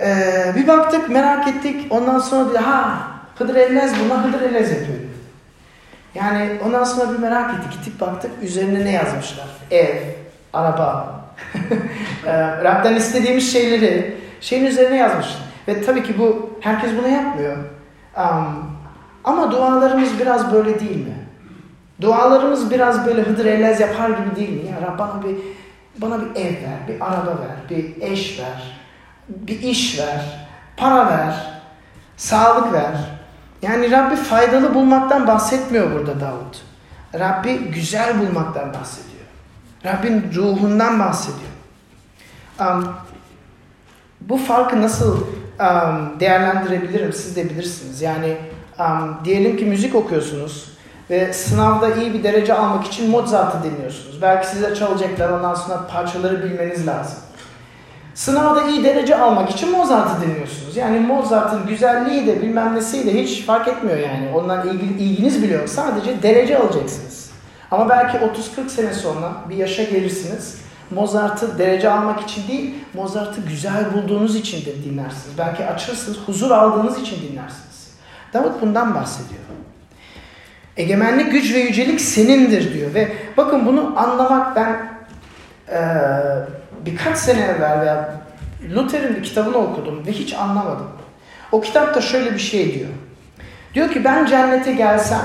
Ee, 0.00 0.52
bir 0.56 0.68
baktık 0.68 1.10
merak 1.10 1.48
ettik. 1.48 1.86
Ondan 1.90 2.18
sonra 2.18 2.50
bir 2.50 2.56
ha 2.56 2.98
Hıdır 3.38 3.54
Ellez 3.54 3.92
buna 4.04 4.24
Hıdır 4.24 4.40
Ellez 4.40 4.70
yapıyor. 4.70 4.98
Yani 6.14 6.50
ondan 6.66 6.84
sonra 6.84 7.12
bir 7.12 7.18
merak 7.18 7.54
ettik. 7.54 7.72
Gittik 7.72 8.00
baktık 8.00 8.30
üzerine 8.42 8.84
ne 8.84 8.92
yazmışlar? 8.92 9.46
Ev, 9.70 9.96
araba. 10.52 11.20
ee, 12.26 12.32
Rab'den 12.64 12.94
istediğimiz 12.94 13.52
şeyleri 13.52 14.16
şeyin 14.40 14.64
üzerine 14.64 14.96
yazmışlar. 14.96 15.42
Ve 15.68 15.82
tabii 15.82 16.02
ki 16.02 16.18
bu 16.18 16.50
herkes 16.60 16.90
bunu 16.98 17.08
yapmıyor. 17.08 17.56
Um, 18.16 18.73
ama 19.24 19.50
dualarımız 19.50 20.18
biraz 20.18 20.52
böyle 20.52 20.80
değil 20.80 21.06
mi? 21.06 21.24
Dualarımız 22.00 22.70
biraz 22.70 23.06
böyle 23.06 23.22
Hıdır 23.22 23.44
Ellez 23.44 23.80
yapar 23.80 24.10
gibi 24.10 24.36
değil 24.36 24.62
mi? 24.62 24.70
Ya 24.70 24.88
Rab 24.88 24.98
bana 24.98 25.22
bir 25.22 25.36
bana 25.98 26.20
bir 26.20 26.40
ev 26.40 26.52
ver, 26.52 26.88
bir 26.88 27.00
araba 27.00 27.30
ver, 27.30 27.56
bir 27.70 28.02
eş 28.02 28.40
ver, 28.40 28.80
bir 29.28 29.60
iş 29.62 29.98
ver, 29.98 30.46
para 30.76 31.06
ver, 31.06 31.60
sağlık 32.16 32.72
ver. 32.72 32.94
Yani 33.62 33.90
Rabbi 33.90 34.16
faydalı 34.16 34.74
bulmaktan 34.74 35.26
bahsetmiyor 35.26 35.94
burada 35.94 36.20
Davut. 36.20 36.62
Rabbi 37.14 37.58
güzel 37.58 38.18
bulmaktan 38.20 38.74
bahsediyor. 38.74 39.24
Rabbin 39.84 40.30
ruhundan 40.34 41.00
bahsediyor. 41.00 41.50
Um, 42.60 42.94
bu 44.20 44.36
farkı 44.36 44.82
nasıl 44.82 45.20
um, 45.60 46.20
değerlendirebilirim 46.20 47.12
siz 47.12 47.36
de 47.36 47.50
bilirsiniz. 47.50 48.02
Yani 48.02 48.36
um, 48.78 49.18
diyelim 49.24 49.56
ki 49.56 49.64
müzik 49.64 49.94
okuyorsunuz 49.94 50.74
ve 51.10 51.32
sınavda 51.32 51.94
iyi 51.94 52.14
bir 52.14 52.22
derece 52.22 52.54
almak 52.54 52.86
için 52.86 53.10
Mozart'ı 53.10 53.70
dinliyorsunuz. 53.70 54.22
Belki 54.22 54.46
size 54.46 54.74
çalacaklar 54.74 55.30
ondan 55.30 55.54
sonra 55.54 55.86
parçaları 55.86 56.44
bilmeniz 56.44 56.86
lazım. 56.86 57.18
Sınavda 58.14 58.62
iyi 58.62 58.84
derece 58.84 59.16
almak 59.16 59.50
için 59.50 59.70
Mozart'ı 59.70 60.22
dinliyorsunuz. 60.22 60.76
Yani 60.76 61.00
Mozart'ın 61.00 61.66
güzelliği 61.66 62.26
de 62.26 62.42
bilmem 62.42 62.74
nesi 62.74 63.06
de 63.06 63.22
hiç 63.22 63.44
fark 63.44 63.68
etmiyor 63.68 63.98
yani. 63.98 64.30
Ondan 64.34 64.68
ilgili, 64.68 65.02
ilginiz 65.02 65.42
biliyor. 65.42 65.68
Sadece 65.68 66.22
derece 66.22 66.58
alacaksınız. 66.58 67.30
Ama 67.70 67.88
belki 67.88 68.18
30-40 68.18 68.68
sene 68.68 68.94
sonra 68.94 69.32
bir 69.48 69.56
yaşa 69.56 69.82
gelirsiniz. 69.82 70.58
Mozart'ı 70.90 71.58
derece 71.58 71.90
almak 71.90 72.20
için 72.20 72.48
değil, 72.48 72.74
Mozart'ı 72.94 73.40
güzel 73.40 73.94
bulduğunuz 73.94 74.36
için 74.36 74.66
de 74.66 74.84
dinlersiniz. 74.84 75.38
Belki 75.38 75.66
açırsınız, 75.66 76.18
huzur 76.26 76.50
aldığınız 76.50 77.00
için 77.00 77.16
dinlersiniz. 77.28 77.73
Davut 78.34 78.62
bundan 78.62 78.94
bahsediyor. 78.94 79.40
Egemenlik, 80.76 81.32
güç 81.32 81.54
ve 81.54 81.58
yücelik 81.58 82.00
senindir 82.00 82.74
diyor. 82.74 82.94
Ve 82.94 83.12
bakın 83.36 83.66
bunu 83.66 83.94
anlamak 83.96 84.56
ben 84.56 84.88
e, 85.68 85.80
birkaç 86.86 87.18
sene 87.18 87.40
evvel 87.40 87.80
veya 87.80 88.20
Luther'in 88.74 89.16
bir 89.16 89.22
kitabını 89.22 89.56
okudum 89.56 90.06
ve 90.06 90.12
hiç 90.12 90.34
anlamadım. 90.34 90.88
O 91.52 91.60
kitapta 91.60 92.00
şöyle 92.00 92.34
bir 92.34 92.38
şey 92.38 92.74
diyor. 92.74 92.88
Diyor 93.74 93.90
ki 93.90 94.04
ben 94.04 94.26
cennete 94.26 94.72
gelsem, 94.72 95.24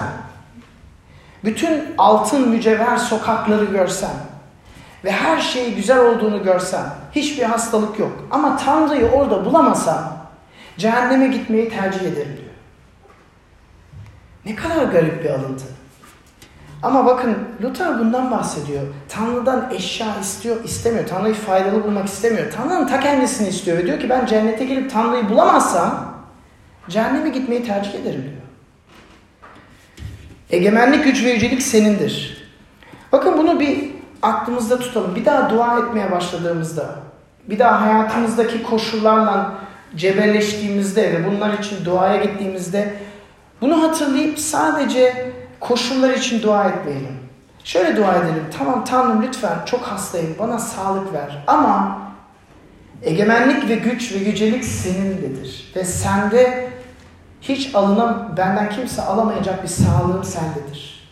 bütün 1.44 1.84
altın 1.98 2.50
mücevher 2.50 2.98
sokakları 2.98 3.66
görsem 3.66 4.16
ve 5.04 5.12
her 5.12 5.40
şeyi 5.40 5.76
güzel 5.76 6.00
olduğunu 6.00 6.44
görsem, 6.44 6.94
hiçbir 7.12 7.44
hastalık 7.44 8.00
yok. 8.00 8.28
Ama 8.32 8.58
Tanrı'yı 8.58 9.06
orada 9.06 9.46
bulamasam, 9.46 10.18
cehenneme 10.78 11.28
gitmeyi 11.28 11.70
tercih 11.70 12.02
ederim 12.02 12.38
diyor. 12.38 12.49
Ne 14.46 14.56
kadar 14.56 14.84
garip 14.84 15.24
bir 15.24 15.30
alıntı. 15.30 15.66
Ama 16.84 17.06
bakın 17.06 17.38
Luther 17.64 18.00
bundan 18.00 18.32
bahsediyor. 18.32 18.84
Tanrı'dan 19.10 19.72
eşya 19.74 20.20
istiyor, 20.22 20.64
istemiyor. 20.64 21.08
Tanrı'yı 21.08 21.34
faydalı 21.34 21.84
bulmak 21.84 22.08
istemiyor. 22.08 22.52
Tanrı'nın 22.52 22.88
ta 22.88 23.00
kendisini 23.00 23.48
istiyor 23.48 23.78
ve 23.78 23.86
diyor 23.86 24.00
ki 24.00 24.10
ben 24.10 24.26
cennete 24.26 24.66
gelip 24.66 24.92
Tanrı'yı 24.92 25.30
bulamazsam 25.30 26.14
cehenneme 26.90 27.30
gitmeyi 27.30 27.64
tercih 27.64 27.94
ederim 27.94 28.22
diyor. 28.24 28.42
Egemenlik, 30.50 31.04
güç 31.04 31.24
ve 31.24 31.32
yücelik 31.32 31.62
senindir. 31.62 32.44
Bakın 33.12 33.38
bunu 33.38 33.60
bir 33.60 33.92
aklımızda 34.22 34.80
tutalım. 34.80 35.16
Bir 35.16 35.26
daha 35.26 35.50
dua 35.50 35.80
etmeye 35.80 36.12
başladığımızda, 36.12 36.96
bir 37.50 37.60
daha 37.60 37.82
hayatımızdaki 37.82 38.64
koşullarla 38.64 39.52
cebelleştiğimizde 39.96 41.14
ve 41.14 41.26
bunlar 41.26 41.54
için 41.54 41.86
duaya 41.86 42.24
gittiğimizde 42.24 42.94
bunu 43.62 43.84
hatırlayıp 43.84 44.40
sadece 44.40 45.32
koşullar 45.60 46.10
için 46.10 46.42
dua 46.42 46.66
etmeyelim. 46.66 47.20
Şöyle 47.64 47.98
dua 47.98 48.16
edelim. 48.16 48.44
Tamam 48.58 48.86
Tanrım 48.86 49.22
lütfen 49.22 49.58
çok 49.66 49.82
hastayım 49.82 50.36
bana 50.40 50.60
sağlık 50.60 51.14
ver. 51.14 51.44
Ama 51.48 52.02
egemenlik 53.04 53.70
ve 53.70 53.76
güç 53.76 54.14
ve 54.14 54.18
yücelik 54.18 54.66
senindedir. 54.66 55.72
Ve 55.76 55.84
sende 55.84 56.70
hiç 57.42 57.76
alınam, 57.76 58.34
benden 58.38 58.70
kimse 58.70 59.02
alamayacak 59.02 59.64
bir 59.64 59.68
sağlığım 59.68 60.24
sendedir. 60.24 61.10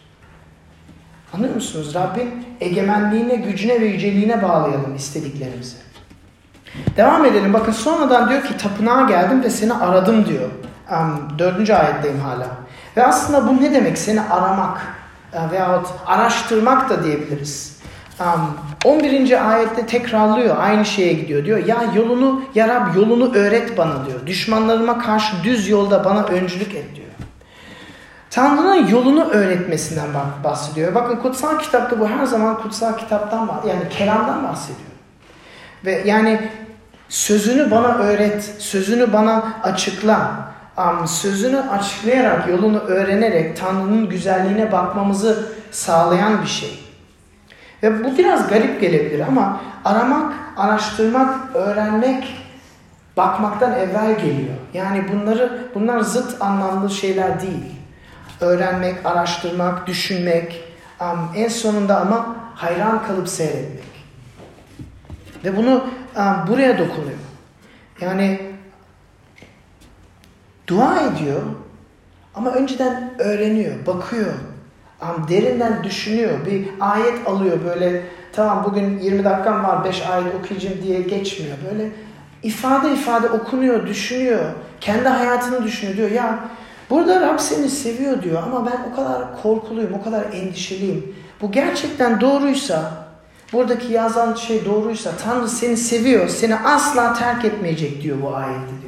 Anlıyor 1.34 1.56
musunuz? 1.56 1.96
Rabbin 1.96 2.46
egemenliğine, 2.62 3.36
gücüne 3.36 3.82
ve 3.82 3.86
yüceliğine 3.86 4.44
bağlayalım 4.44 4.96
istediklerimizi. 4.96 5.76
Devam 6.98 7.26
edelim. 7.26 7.54
Bakın 7.54 7.72
sonradan 7.72 8.30
diyor 8.30 8.44
ki 8.44 8.58
tapınağa 8.58 9.02
geldim 9.02 9.44
ve 9.44 9.50
seni 9.50 9.74
aradım 9.74 10.26
diyor. 10.26 10.50
Dördüncü 11.40 11.74
ayetteyim 11.74 12.20
hala. 12.20 12.48
Ve 12.98 13.06
aslında 13.06 13.48
bu 13.48 13.62
ne 13.62 13.74
demek? 13.74 13.98
Seni 13.98 14.22
aramak 14.22 14.82
e, 15.34 15.52
veyahut 15.52 15.88
araştırmak 16.06 16.90
da 16.90 17.04
diyebiliriz. 17.04 17.78
11. 18.86 19.52
ayette 19.52 19.86
tekrarlıyor. 19.86 20.56
Aynı 20.60 20.86
şeye 20.86 21.14
gidiyor. 21.14 21.46
Diyor 21.46 21.66
ya 21.66 21.78
yolunu 21.96 22.42
ya 22.56 22.68
Rab 22.68 22.96
yolunu 22.96 23.36
öğret 23.36 23.78
bana 23.78 24.06
diyor. 24.06 24.28
Düşmanlarıma 24.28 25.00
karşı 25.00 25.44
düz 25.44 25.70
yolda 25.70 26.06
bana 26.06 26.24
öncülük 26.24 26.76
et 26.76 26.96
diyor. 26.96 27.08
Tanrı'nın 28.30 28.88
yolunu 28.88 29.30
öğretmesinden 29.30 30.08
bahsediyor. 30.44 30.96
Bakın 30.96 31.16
kutsal 31.16 31.60
kitapta 31.60 32.00
bu 32.00 32.08
her 32.08 32.26
zaman 32.26 32.62
kutsal 32.62 32.98
kitaptan 32.98 33.62
yani 33.68 33.90
kelamdan 33.90 34.44
bahsediyor. 34.44 34.90
Ve 35.86 36.02
yani 36.06 36.50
sözünü 37.10 37.72
bana 37.72 37.88
öğret, 37.88 38.56
sözünü 38.60 39.14
bana 39.14 39.54
açıkla. 39.64 40.47
Sözünü 41.08 41.60
açıklayarak, 41.60 42.50
yolunu 42.50 42.80
öğrenerek 42.80 43.58
Tanrı'nın 43.58 44.10
güzelliğine 44.10 44.72
bakmamızı 44.72 45.48
sağlayan 45.72 46.42
bir 46.42 46.48
şey. 46.48 46.80
Ve 47.84 48.04
bu 48.04 48.18
biraz 48.18 48.50
garip 48.50 48.82
gelebilir 48.82 49.20
ama 49.20 49.62
aramak, 49.86 50.34
araştırmak, 50.58 51.56
öğrenmek 51.56 52.36
bakmaktan 53.18 53.74
evvel 53.74 54.16
geliyor. 54.20 54.56
Yani 54.74 55.06
bunları 55.14 55.68
bunlar 55.76 56.00
zıt 56.00 56.42
anlamlı 56.42 56.90
şeyler 56.90 57.42
değil. 57.42 57.66
Öğrenmek, 58.42 59.06
araştırmak, 59.06 59.88
düşünmek, 59.88 60.64
en 61.36 61.48
sonunda 61.48 62.02
ama 62.02 62.36
hayran 62.56 63.04
kalıp 63.08 63.30
seyretmek. 63.30 64.06
Ve 65.44 65.58
bunu 65.58 65.84
buraya 66.48 66.78
dokunuyor. 66.78 67.18
Yani 68.02 68.42
dua 70.68 71.02
ediyor 71.02 71.42
ama 72.36 72.52
önceden 72.52 73.14
öğreniyor, 73.20 73.86
bakıyor, 73.86 74.34
derinden 75.30 75.84
düşünüyor. 75.84 76.46
Bir 76.46 76.68
ayet 76.80 77.28
alıyor 77.28 77.58
böyle 77.66 78.04
tamam 78.34 78.64
bugün 78.70 79.00
20 79.00 79.24
dakikam 79.24 79.64
var 79.64 79.84
5 79.84 80.02
ayet 80.02 80.36
okuyacağım 80.36 80.78
diye 80.84 81.02
geçmiyor. 81.02 81.58
Böyle 81.72 81.92
ifade 82.44 82.94
ifade 82.94 83.30
okunuyor, 83.30 83.88
düşünüyor. 83.88 84.46
Kendi 84.82 85.10
hayatını 85.10 85.64
düşünüyor 85.64 85.98
diyor. 85.98 86.12
Ya 86.12 86.40
burada 86.90 87.22
Rab 87.22 87.40
seni 87.40 87.70
seviyor 87.70 88.24
diyor 88.24 88.44
ama 88.44 88.66
ben 88.66 88.92
o 88.92 88.96
kadar 88.96 89.42
korkuluyum, 89.42 89.94
o 89.94 90.04
kadar 90.04 90.24
endişeliyim. 90.34 91.16
Bu 91.42 91.52
gerçekten 91.52 92.22
doğruysa, 92.22 92.92
buradaki 93.54 93.94
yazan 93.94 94.34
şey 94.34 94.66
doğruysa 94.66 95.12
Tanrı 95.24 95.50
seni 95.50 95.78
seviyor, 95.78 96.28
seni 96.28 96.56
asla 96.56 97.14
terk 97.14 97.46
etmeyecek 97.46 98.02
diyor 98.04 98.18
bu 98.22 98.36
ayette 98.36 98.82
diyor. 98.82 98.87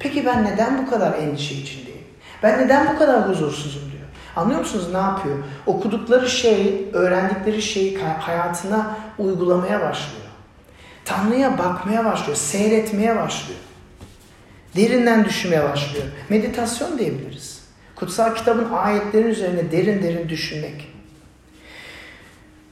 Peki 0.00 0.26
ben 0.26 0.44
neden 0.44 0.86
bu 0.86 0.90
kadar 0.90 1.18
endişe 1.18 1.54
içindeyim? 1.54 2.04
Ben 2.42 2.64
neden 2.64 2.94
bu 2.94 2.98
kadar 2.98 3.28
huzursuzum 3.28 3.82
diyor. 3.82 4.02
Anlıyor 4.36 4.60
musunuz 4.60 4.88
ne 4.92 4.98
yapıyor? 4.98 5.38
Okudukları 5.66 6.30
şey, 6.30 6.88
öğrendikleri 6.92 7.62
şeyi 7.62 7.98
hayatına 7.98 8.96
uygulamaya 9.18 9.80
başlıyor. 9.80 10.20
Tanrı'ya 11.04 11.58
bakmaya 11.58 12.04
başlıyor, 12.04 12.36
seyretmeye 12.36 13.16
başlıyor. 13.16 13.60
Derinden 14.76 15.24
düşünmeye 15.24 15.64
başlıyor. 15.64 16.04
Meditasyon 16.28 16.98
diyebiliriz. 16.98 17.60
Kutsal 17.96 18.34
kitabın 18.34 18.72
ayetlerin 18.72 19.28
üzerine 19.28 19.72
derin 19.72 20.02
derin 20.02 20.28
düşünmek. 20.28 20.89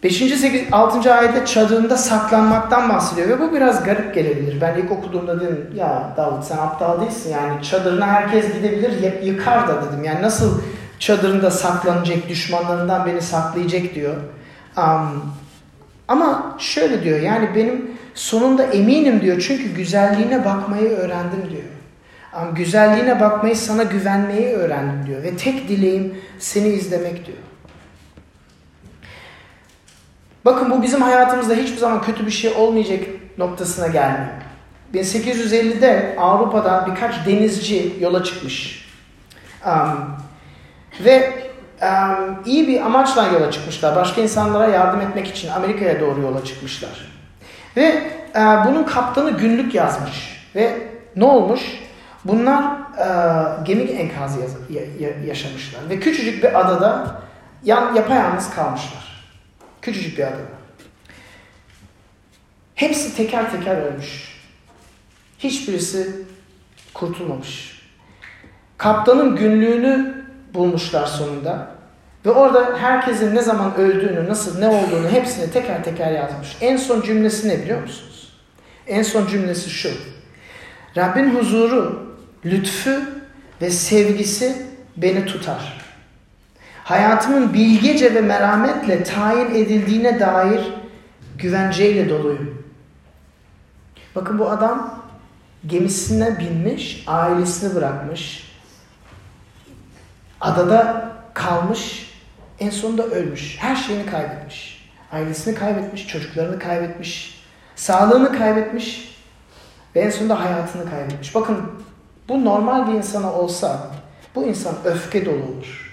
5. 0.03 0.17
8, 0.17 0.63
6. 0.73 1.15
ayette 1.15 1.47
çadırında 1.47 1.97
saklanmaktan 1.97 2.89
bahsediyor 2.89 3.29
ve 3.29 3.41
bu 3.41 3.55
biraz 3.55 3.85
garip 3.85 4.15
gelebilir. 4.15 4.61
Ben 4.61 4.77
ilk 4.77 4.93
okuduğumda 4.93 5.41
dedim 5.41 5.71
ya 5.77 6.15
Davut 6.17 6.45
sen 6.45 6.59
aptal 6.59 7.01
değilsin 7.01 7.31
yani 7.31 7.63
çadırına 7.63 8.07
herkes 8.07 8.55
gidebilir 8.55 9.23
yıkar 9.23 9.69
da 9.69 9.83
dedim. 9.83 10.05
Yani 10.05 10.23
nasıl 10.23 10.61
çadırında 10.99 11.51
saklanacak, 11.51 12.29
düşmanlarından 12.29 13.07
beni 13.07 13.23
saklayacak 13.23 13.95
diyor. 13.95 14.15
Um, 14.77 15.33
ama 16.09 16.57
şöyle 16.59 17.05
diyor 17.05 17.21
yani 17.21 17.49
benim 17.55 17.91
sonunda 18.15 18.63
eminim 18.63 19.21
diyor 19.21 19.45
çünkü 19.49 19.75
güzelliğine 19.75 20.45
bakmayı 20.45 20.91
öğrendim 20.91 21.51
diyor. 21.51 21.63
Um, 22.43 22.55
güzelliğine 22.55 23.21
bakmayı 23.21 23.57
sana 23.57 23.83
güvenmeyi 23.83 24.49
öğrendim 24.49 25.07
diyor 25.07 25.23
ve 25.23 25.37
tek 25.37 25.69
dileğim 25.69 26.15
seni 26.39 26.69
izlemek 26.69 27.27
diyor. 27.27 27.39
Bakın 30.49 30.71
bu 30.71 30.83
bizim 30.83 31.03
hayatımızda 31.03 31.55
hiçbir 31.55 31.77
zaman 31.77 32.03
kötü 32.03 32.27
bir 32.27 32.31
şey 32.31 32.53
olmayacak 32.53 33.01
noktasına 33.39 33.87
gelmiyor. 33.87 34.33
1850'de 34.95 36.17
Avrupa'da 36.21 36.87
birkaç 36.91 37.27
denizci 37.27 37.97
yola 38.01 38.25
çıkmış. 38.25 38.89
Um, 39.67 40.17
ve 41.05 41.33
um, 41.83 42.43
iyi 42.47 42.69
bir 42.69 42.81
amaçla 42.81 43.27
yola 43.27 43.51
çıkmışlar. 43.51 43.97
Başka 43.97 44.21
insanlara 44.21 44.69
yardım 44.69 45.01
etmek 45.01 45.27
için 45.27 45.49
Amerika'ya 45.49 46.01
doğru 46.01 46.21
yola 46.21 46.45
çıkmışlar. 46.45 47.11
Ve 47.77 47.83
e, 48.35 48.41
bunun 48.67 48.85
kaptanı 48.85 49.31
günlük 49.31 49.75
yazmış. 49.75 50.47
Ve 50.55 50.79
ne 51.17 51.25
olmuş? 51.25 51.61
Bunlar 52.25 52.63
e, 52.99 53.07
gemi 53.65 53.83
enkazı 53.83 54.41
yaşamışlar. 55.27 55.81
Ve 55.91 56.01
küçücük 56.01 56.43
bir 56.43 56.61
adada 56.61 57.21
yan, 57.65 57.95
yapayalnız 57.95 58.51
kalmışlar. 58.51 59.08
Küçücük 59.83 60.19
bir 60.19 60.23
adada. 60.23 60.59
Hepsi 62.75 63.17
teker 63.17 63.51
teker 63.51 63.77
ölmüş. 63.77 64.39
Hiçbirisi 65.39 66.11
kurtulmamış. 66.95 67.83
Kaptanın 68.79 69.37
günlüğünü 69.37 70.25
bulmuşlar 70.55 71.07
sonunda. 71.07 71.79
Ve 72.27 72.31
orada 72.31 72.79
herkesin 72.79 73.35
ne 73.35 73.43
zaman 73.43 73.75
öldüğünü, 73.77 74.29
nasıl, 74.29 74.59
ne 74.59 74.69
olduğunu 74.69 75.09
hepsini 75.11 75.51
teker 75.51 75.85
teker 75.85 76.13
yazmış. 76.13 76.57
En 76.61 76.77
son 76.77 77.03
cümlesi 77.03 77.49
ne 77.49 77.63
biliyor 77.63 77.83
musunuz? 77.83 78.33
En 78.87 79.03
son 79.03 79.27
cümlesi 79.27 79.71
şu. 79.71 79.91
Rabbin 80.97 81.35
huzuru, 81.35 82.17
lütfü 82.45 83.03
ve 83.63 83.71
sevgisi 83.71 84.67
beni 84.97 85.27
tutar. 85.27 85.78
Hayatımın 86.89 87.55
bilgece 87.55 88.15
ve 88.15 88.21
merhametle 88.21 89.05
tayin 89.05 89.55
edildiğine 89.55 90.21
dair 90.21 90.61
güvenceyle 91.39 92.11
doluyum. 92.11 92.65
Bakın 94.15 94.39
bu 94.39 94.51
adam 94.51 95.05
gemisine 95.67 96.39
binmiş, 96.39 97.05
ailesini 97.07 97.75
bırakmış, 97.75 98.49
Adada 100.41 101.13
kalmış, 101.35 102.11
en 102.61 102.71
sonunda 102.71 103.03
ölmüş. 103.03 103.57
Her 103.61 103.77
şeyini 103.77 104.07
kaybetmiş. 104.07 104.89
Ailesini 105.13 105.55
kaybetmiş, 105.55 106.07
çocuklarını 106.07 106.59
kaybetmiş, 106.59 107.45
sağlığını 107.77 108.39
kaybetmiş 108.39 109.19
ve 109.97 110.01
en 110.01 110.11
sonunda 110.11 110.41
hayatını 110.41 110.91
kaybetmiş. 110.91 111.35
Bakın 111.35 111.73
bu 112.29 112.45
normal 112.45 112.89
bir 112.89 112.93
insana 112.93 113.33
olsa 113.33 113.91
bu 114.35 114.45
insan 114.45 114.75
öfke 114.85 115.27
dolu 115.27 115.43
olur. 115.43 115.88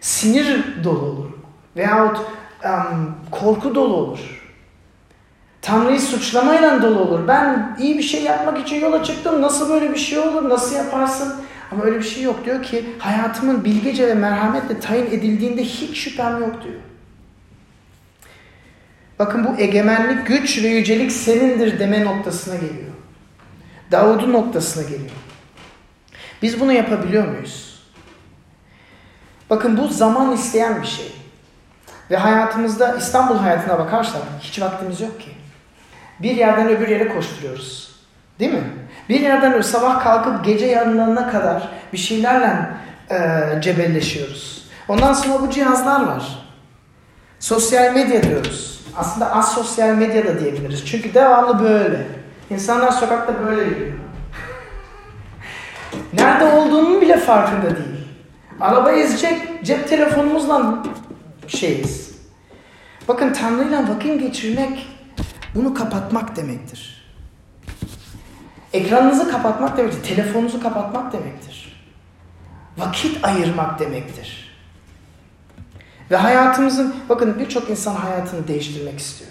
Sinir 0.00 0.84
dolu 0.84 1.02
olur. 1.02 1.30
Veyahut 1.76 2.18
um, 2.64 3.14
korku 3.30 3.74
dolu 3.74 3.94
olur. 3.94 4.40
Tanrı'yı 5.62 6.00
suçlamayla 6.00 6.82
dolu 6.82 7.00
olur. 7.00 7.28
Ben 7.28 7.76
iyi 7.80 7.98
bir 7.98 8.02
şey 8.02 8.22
yapmak 8.22 8.58
için 8.58 8.80
yola 8.80 9.04
çıktım. 9.04 9.42
Nasıl 9.42 9.70
böyle 9.70 9.90
bir 9.90 9.98
şey 9.98 10.18
olur? 10.18 10.48
Nasıl 10.48 10.76
yaparsın? 10.76 11.34
Ama 11.72 11.84
öyle 11.84 11.98
bir 11.98 12.04
şey 12.04 12.22
yok. 12.22 12.44
Diyor 12.44 12.62
ki 12.62 12.84
hayatımın 12.98 13.64
bilgece 13.64 14.06
ve 14.06 14.14
merhametle 14.14 14.80
tayin 14.80 15.06
edildiğinde 15.06 15.64
hiç 15.64 15.98
şüphem 15.98 16.40
yok 16.40 16.64
diyor. 16.64 16.80
Bakın 19.18 19.44
bu 19.44 19.60
egemenlik, 19.60 20.26
güç 20.26 20.62
ve 20.62 20.68
yücelik 20.68 21.12
senindir 21.12 21.78
deme 21.78 22.04
noktasına 22.04 22.54
geliyor. 22.54 22.90
Davud'un 23.92 24.32
noktasına 24.32 24.82
geliyor. 24.82 25.10
Biz 26.42 26.60
bunu 26.60 26.72
yapabiliyor 26.72 27.28
muyuz? 27.28 27.69
Bakın 29.50 29.78
bu 29.78 29.88
zaman 29.88 30.32
isteyen 30.32 30.82
bir 30.82 30.86
şey. 30.86 31.12
Ve 32.10 32.16
hayatımızda 32.16 32.96
İstanbul 32.96 33.36
hayatına 33.36 33.78
bakarsak 33.78 34.22
hiç 34.40 34.60
vaktimiz 34.60 35.00
yok 35.00 35.20
ki. 35.20 35.30
Bir 36.20 36.36
yerden 36.36 36.68
öbür 36.68 36.88
yere 36.88 37.08
koşturuyoruz. 37.08 37.90
Değil 38.40 38.52
mi? 38.52 38.64
Bir 39.08 39.20
yerden 39.20 39.52
öyle 39.52 39.62
sabah 39.62 40.04
kalkıp 40.04 40.44
gece 40.44 40.66
yarınlarına 40.66 41.30
kadar 41.30 41.68
bir 41.92 41.98
şeylerle 41.98 42.70
e, 43.10 43.60
cebelleşiyoruz. 43.60 44.64
Ondan 44.88 45.12
sonra 45.12 45.42
bu 45.42 45.50
cihazlar 45.50 46.06
var. 46.06 46.46
Sosyal 47.40 47.94
medya 47.94 48.22
diyoruz. 48.22 48.80
Aslında 48.96 49.36
az 49.36 49.54
sosyal 49.54 49.88
medya 49.88 50.26
da 50.26 50.40
diyebiliriz. 50.40 50.86
Çünkü 50.86 51.14
devamlı 51.14 51.62
böyle. 51.62 52.06
İnsanlar 52.50 52.90
sokakta 52.90 53.46
böyle 53.46 53.62
yürüyor. 53.62 53.98
Nerede 56.12 56.44
olduğunun 56.44 57.00
bile 57.00 57.16
farkında 57.16 57.76
değil. 57.76 58.00
Araba 58.60 58.92
ezecek 58.92 59.64
cep 59.64 59.88
telefonumuzla 59.88 60.82
şeyiz. 61.48 62.10
Bakın 63.08 63.32
Tanrı'yla 63.32 63.88
vakit 63.88 64.20
geçirmek 64.20 64.86
bunu 65.54 65.74
kapatmak 65.74 66.36
demektir. 66.36 67.10
Ekranınızı 68.72 69.30
kapatmak 69.30 69.76
demektir. 69.76 70.16
Telefonunuzu 70.16 70.62
kapatmak 70.62 71.12
demektir. 71.12 71.86
Vakit 72.78 73.24
ayırmak 73.24 73.78
demektir. 73.78 74.50
Ve 76.10 76.16
hayatımızın, 76.16 76.94
bakın 77.08 77.38
birçok 77.38 77.70
insan 77.70 77.94
hayatını 77.94 78.48
değiştirmek 78.48 78.98
istiyor. 78.98 79.30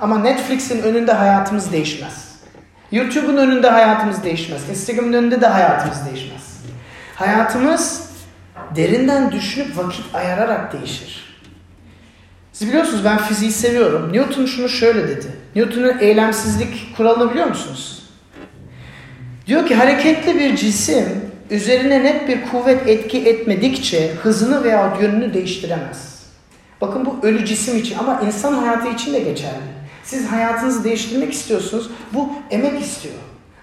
Ama 0.00 0.18
Netflix'in 0.18 0.82
önünde 0.82 1.12
hayatımız 1.12 1.72
değişmez. 1.72 2.40
YouTube'un 2.92 3.36
önünde 3.36 3.70
hayatımız 3.70 4.24
değişmez. 4.24 4.68
Instagram'ın 4.68 5.12
önünde 5.12 5.40
de 5.40 5.46
hayatımız 5.46 6.06
değişmez. 6.06 6.60
Hayatımız 7.14 8.09
derinden 8.76 9.32
düşünüp 9.32 9.76
vakit 9.76 10.14
ayararak 10.14 10.72
değişir. 10.72 11.30
Siz 12.52 12.68
biliyorsunuz 12.68 13.04
ben 13.04 13.18
fiziği 13.18 13.52
seviyorum. 13.52 14.12
Newton 14.12 14.46
şunu 14.46 14.68
şöyle 14.68 15.08
dedi. 15.08 15.26
Newton'un 15.56 15.98
eylemsizlik 15.98 16.96
kuralını 16.96 17.30
biliyor 17.30 17.46
musunuz? 17.46 18.02
Diyor 19.46 19.66
ki 19.66 19.74
hareketli 19.74 20.38
bir 20.38 20.56
cisim 20.56 21.04
üzerine 21.50 22.04
net 22.04 22.28
bir 22.28 22.50
kuvvet 22.50 22.88
etki 22.88 23.18
etmedikçe 23.18 24.14
hızını 24.22 24.64
veya 24.64 24.98
yönünü 25.00 25.34
değiştiremez. 25.34 26.26
Bakın 26.80 27.06
bu 27.06 27.18
ölü 27.22 27.46
cisim 27.46 27.78
için 27.78 27.98
ama 27.98 28.20
insan 28.26 28.52
hayatı 28.52 28.88
için 28.88 29.14
de 29.14 29.20
geçerli. 29.20 29.80
Siz 30.04 30.26
hayatınızı 30.26 30.84
değiştirmek 30.84 31.32
istiyorsunuz. 31.32 31.90
Bu 32.12 32.32
emek 32.50 32.80
istiyor. 32.80 33.14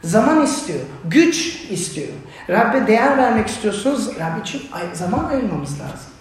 Zaman 0.07 0.41
istiyor. 0.41 0.79
Güç 1.05 1.65
istiyor. 1.69 2.07
Rabbe 2.49 2.87
değer 2.87 3.17
vermek 3.17 3.47
istiyorsunuz. 3.47 4.09
Rab 4.19 4.41
için 4.41 4.61
zaman 4.93 5.25
ayırmamız 5.25 5.71
lazım. 5.71 6.11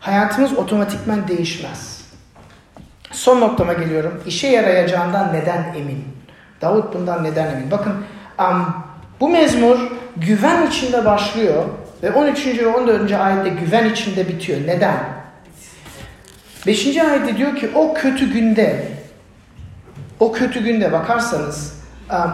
Hayatımız 0.00 0.52
otomatikman 0.52 1.28
değişmez. 1.28 2.04
Son 3.10 3.40
noktama 3.40 3.72
geliyorum. 3.72 4.22
İşe 4.26 4.48
yarayacağından 4.48 5.32
neden 5.32 5.74
emin? 5.74 6.04
Davut 6.60 6.94
bundan 6.94 7.24
neden 7.24 7.46
emin? 7.46 7.70
Bakın 7.70 7.92
um, 8.38 8.74
bu 9.20 9.28
mezmur 9.28 9.78
güven 10.16 10.66
içinde 10.66 11.04
başlıyor 11.04 11.64
ve 12.02 12.12
13. 12.12 12.46
ve 12.46 12.66
14. 12.66 13.12
ayette 13.12 13.48
güven 13.48 13.90
içinde 13.90 14.28
bitiyor. 14.28 14.60
Neden? 14.66 14.98
5. 16.66 16.96
ayette 16.96 17.36
diyor 17.36 17.56
ki 17.56 17.70
o 17.74 17.94
kötü 17.94 18.32
günde 18.32 18.88
o 20.20 20.32
kötü 20.32 20.64
günde 20.64 20.92
bakarsanız 20.92 21.79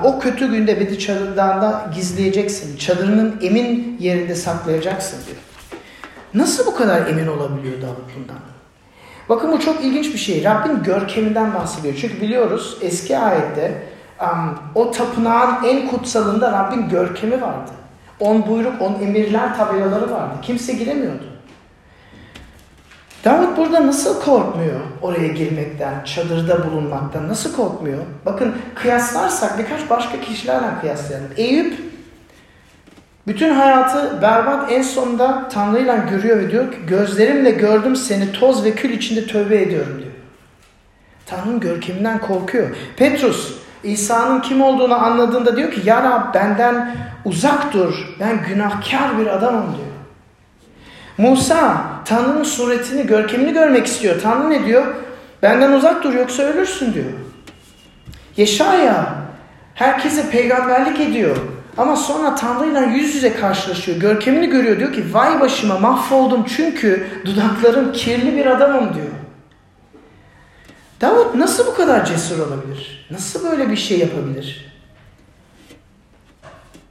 o 0.05 0.19
kötü 0.19 0.51
günde 0.51 0.81
beni 0.81 0.99
çadırdan 0.99 1.93
gizleyeceksin. 1.95 2.77
Çadırının 2.77 3.39
emin 3.43 3.97
yerinde 4.01 4.35
saklayacaksın 4.35 5.19
diyor. 5.27 5.39
Nasıl 6.35 6.67
bu 6.67 6.77
kadar 6.77 7.07
emin 7.07 7.27
olabiliyor 7.27 7.83
Davut 7.83 8.17
bundan? 8.17 8.37
Bakın 9.29 9.53
bu 9.53 9.61
çok 9.61 9.85
ilginç 9.85 10.13
bir 10.13 10.19
şey. 10.19 10.45
Rabbin 10.45 10.83
görkeminden 10.83 11.55
bahsediyor. 11.55 11.95
Çünkü 12.01 12.21
biliyoruz 12.21 12.79
eski 12.81 13.19
ayette 13.19 13.83
o 14.75 14.91
tapınağın 14.91 15.65
en 15.65 15.89
kutsalında 15.89 16.53
Rabbin 16.53 16.89
görkemi 16.89 17.43
vardı. 17.43 17.71
On 18.21 18.47
buyruk, 18.47 18.83
on 18.83 18.95
emirler 18.95 19.57
tabelaları 19.57 20.11
vardı. 20.11 20.35
Kimse 20.43 20.73
giremiyordu. 20.73 21.25
Davut 23.27 23.57
burada 23.57 23.87
nasıl 23.87 24.21
korkmuyor 24.21 24.81
oraya 25.03 25.29
girmekten, 25.29 26.05
çadırda 26.05 26.71
bulunmaktan? 26.71 27.29
Nasıl 27.29 27.57
korkmuyor? 27.57 27.99
Bakın 28.27 28.55
kıyaslarsak 28.75 29.59
birkaç 29.59 29.91
başka 29.91 30.21
kişilerle 30.21 30.67
kıyaslayalım. 30.81 31.29
Eyüp 31.37 31.75
bütün 33.27 33.55
hayatı 33.55 34.23
berbat 34.23 34.73
en 34.73 34.83
sonunda 34.83 35.49
Tanrı'yla 35.49 35.97
görüyor 35.97 36.39
ve 36.39 36.51
diyor 36.51 36.73
ki 36.73 36.79
gözlerimle 36.87 37.51
gördüm 37.51 37.97
seni 37.97 38.33
toz 38.33 38.65
ve 38.65 38.75
kül 38.75 38.91
içinde 38.91 39.27
tövbe 39.27 39.63
ediyorum 39.63 39.99
diyor. 39.99 40.13
Tanrı'nın 41.27 41.61
görkeminden 41.61 42.19
korkuyor. 42.19 42.69
Petrus 42.97 43.55
İsa'nın 43.85 44.41
kim 44.41 44.63
olduğunu 44.63 45.05
anladığında 45.05 45.57
diyor 45.57 45.71
ki 45.73 45.81
ya 45.85 46.03
Rab 46.03 46.35
benden 46.35 46.97
uzak 47.25 47.73
dur 47.73 47.95
ben 48.21 48.43
günahkar 48.49 49.19
bir 49.19 49.27
adamım 49.27 49.77
diyor. 49.77 49.96
Musa 51.19 51.85
Tanrı'nın 52.05 52.43
suretini, 52.43 53.07
görkemini 53.07 53.53
görmek 53.53 53.87
istiyor. 53.87 54.21
Tanrı 54.23 54.51
ne 54.51 54.67
diyor? 54.67 54.95
Benden 55.43 55.73
uzak 55.73 56.05
dur 56.05 56.15
yoksa 56.15 56.43
ölürsün 56.43 56.95
diyor. 56.95 57.07
Yeşaya 58.37 59.15
herkese 59.75 60.31
peygamberlik 60.31 61.01
ediyor. 61.01 61.37
Ama 61.79 61.97
sonra 61.97 62.35
Tanrı'yla 62.35 62.81
yüz 62.81 63.15
yüze 63.15 63.33
karşılaşıyor. 63.33 64.01
Görkemini 64.01 64.47
görüyor. 64.47 64.79
Diyor 64.79 64.93
ki 64.93 65.05
vay 65.13 65.41
başıma 65.41 65.79
mahvoldum 65.79 66.45
çünkü 66.57 67.07
dudaklarım 67.25 67.93
kirli 67.93 68.37
bir 68.37 68.47
adamım 68.47 68.95
diyor. 68.95 69.07
Davut 71.01 71.35
nasıl 71.35 71.67
bu 71.67 71.75
kadar 71.75 72.05
cesur 72.05 72.39
olabilir? 72.39 73.07
Nasıl 73.11 73.51
böyle 73.51 73.71
bir 73.71 73.77
şey 73.77 73.99
yapabilir? 73.99 74.73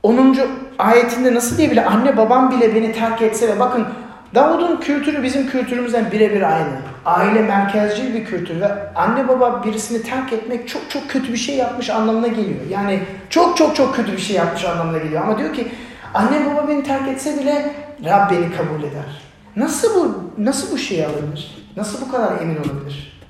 10. 0.03 0.37
ayetinde 0.79 1.33
nasıl 1.33 1.57
diyebilir? 1.57 1.91
Anne 1.91 2.17
babam 2.17 2.51
bile 2.51 2.75
beni 2.75 2.93
terk 2.93 3.21
etse 3.21 3.47
ve 3.47 3.59
bakın 3.59 3.87
Davud'un 4.35 4.77
kültürü 4.77 5.23
bizim 5.23 5.49
kültürümüzden 5.49 6.11
birebir 6.11 6.41
aynı. 6.41 6.77
Aile 7.05 7.41
merkezci 7.41 8.13
bir 8.13 8.25
kültür 8.25 8.61
ve 8.61 8.93
anne 8.95 9.27
baba 9.27 9.63
birisini 9.63 10.03
terk 10.03 10.33
etmek 10.33 10.67
çok 10.67 10.89
çok 10.89 11.09
kötü 11.09 11.33
bir 11.33 11.37
şey 11.37 11.55
yapmış 11.55 11.89
anlamına 11.89 12.27
geliyor. 12.27 12.59
Yani 12.69 12.99
çok 13.29 13.57
çok 13.57 13.75
çok 13.75 13.95
kötü 13.95 14.11
bir 14.11 14.17
şey 14.17 14.35
yapmış 14.35 14.65
anlamına 14.65 14.97
geliyor. 14.97 15.21
Ama 15.21 15.37
diyor 15.37 15.53
ki 15.53 15.71
anne 16.13 16.45
baba 16.45 16.67
beni 16.67 16.83
terk 16.83 17.07
etse 17.07 17.39
bile 17.39 17.75
Rab 18.05 18.31
beni 18.31 18.51
kabul 18.51 18.83
eder. 18.83 19.21
Nasıl 19.55 19.95
bu 19.95 20.31
nasıl 20.37 20.71
bu 20.71 20.77
şeyi 20.77 21.07
alabilir? 21.07 21.57
Nasıl 21.77 22.01
bu 22.01 22.11
kadar 22.11 22.41
emin 22.41 22.55
olabilir? 22.55 23.21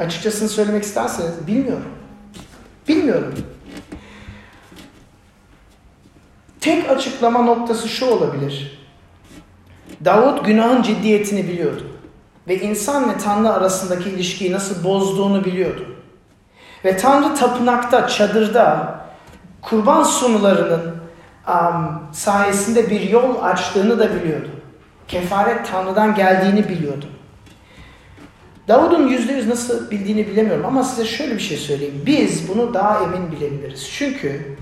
Açıkçasını 0.00 0.48
söylemek 0.48 0.84
isterseniz 0.84 1.46
bilmiyorum. 1.46 1.92
Bilmiyorum. 2.88 3.34
Tek 6.60 6.90
açıklama 6.90 7.42
noktası 7.42 7.88
şu 7.88 8.06
olabilir. 8.06 8.77
Davut 10.04 10.44
günahın 10.44 10.82
ciddiyetini 10.82 11.48
biliyordu. 11.48 11.82
Ve 12.48 12.60
insan 12.60 13.10
ve 13.10 13.18
Tanrı 13.18 13.52
arasındaki 13.52 14.10
ilişkiyi 14.10 14.52
nasıl 14.52 14.84
bozduğunu 14.84 15.44
biliyordu. 15.44 15.86
Ve 16.84 16.96
Tanrı 16.96 17.34
tapınakta, 17.34 18.08
çadırda 18.08 18.94
kurban 19.62 20.02
sunularının 20.02 20.94
um, 21.48 22.02
sayesinde 22.12 22.90
bir 22.90 23.00
yol 23.00 23.42
açtığını 23.42 23.98
da 23.98 24.14
biliyordu. 24.14 24.48
Kefaret 25.08 25.70
Tanrı'dan 25.70 26.14
geldiğini 26.14 26.68
biliyordu. 26.68 27.06
Davud'un 28.68 29.08
yüzde 29.08 29.32
yüz 29.32 29.46
nasıl 29.48 29.90
bildiğini 29.90 30.26
bilemiyorum 30.26 30.66
ama 30.66 30.82
size 30.84 31.04
şöyle 31.04 31.34
bir 31.34 31.40
şey 31.40 31.56
söyleyeyim. 31.56 32.02
Biz 32.06 32.48
bunu 32.48 32.74
daha 32.74 33.02
emin 33.04 33.32
bilebiliriz. 33.32 33.90
Çünkü 33.92 34.56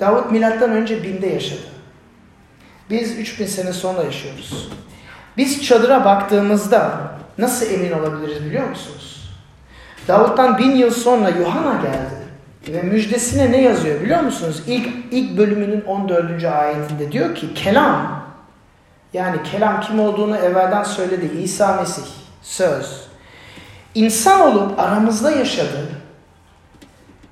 Davud 0.00 0.30
milattan 0.30 0.70
önce 0.70 1.02
binde 1.02 1.26
yaşadı. 1.26 1.75
Biz 2.90 3.18
3000 3.18 3.46
sene 3.46 3.72
sonra 3.72 4.02
yaşıyoruz. 4.02 4.68
Biz 5.36 5.64
çadıra 5.64 6.04
baktığımızda 6.04 6.98
nasıl 7.38 7.70
emin 7.70 7.92
olabiliriz 7.92 8.44
biliyor 8.44 8.68
musunuz? 8.68 9.30
Davut'tan 10.08 10.58
bin 10.58 10.76
yıl 10.76 10.90
sonra 10.90 11.28
Yuhanna 11.28 11.82
geldi. 11.82 12.26
Ve 12.68 12.82
müjdesine 12.82 13.52
ne 13.52 13.62
yazıyor 13.62 14.00
biliyor 14.00 14.20
musunuz? 14.20 14.62
İlk, 14.66 14.88
ilk 15.10 15.38
bölümünün 15.38 15.80
14. 15.80 16.44
ayetinde 16.44 17.12
diyor 17.12 17.34
ki 17.34 17.54
kelam 17.54 18.26
yani 19.12 19.42
kelam 19.42 19.80
kim 19.80 20.00
olduğunu 20.00 20.36
evvelden 20.36 20.82
söyledi. 20.82 21.30
İsa 21.42 21.76
Mesih, 21.76 22.02
söz. 22.42 23.06
İnsan 23.94 24.40
olup 24.40 24.80
aramızda 24.80 25.30
yaşadı. 25.30 25.88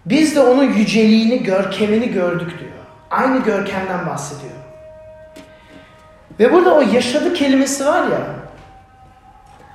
Biz 0.07 0.37
de 0.37 0.41
onun 0.41 0.73
yüceliğini, 0.73 1.43
görkemini 1.43 2.13
gördük 2.13 2.59
diyor. 2.61 2.71
Aynı 3.11 3.45
görkemden 3.45 4.07
bahsediyor. 4.07 4.64
Ve 6.41 6.53
burada 6.53 6.75
o 6.75 6.81
yaşadı 6.81 7.35
kelimesi 7.35 7.87
var 7.87 8.03
ya, 8.03 8.21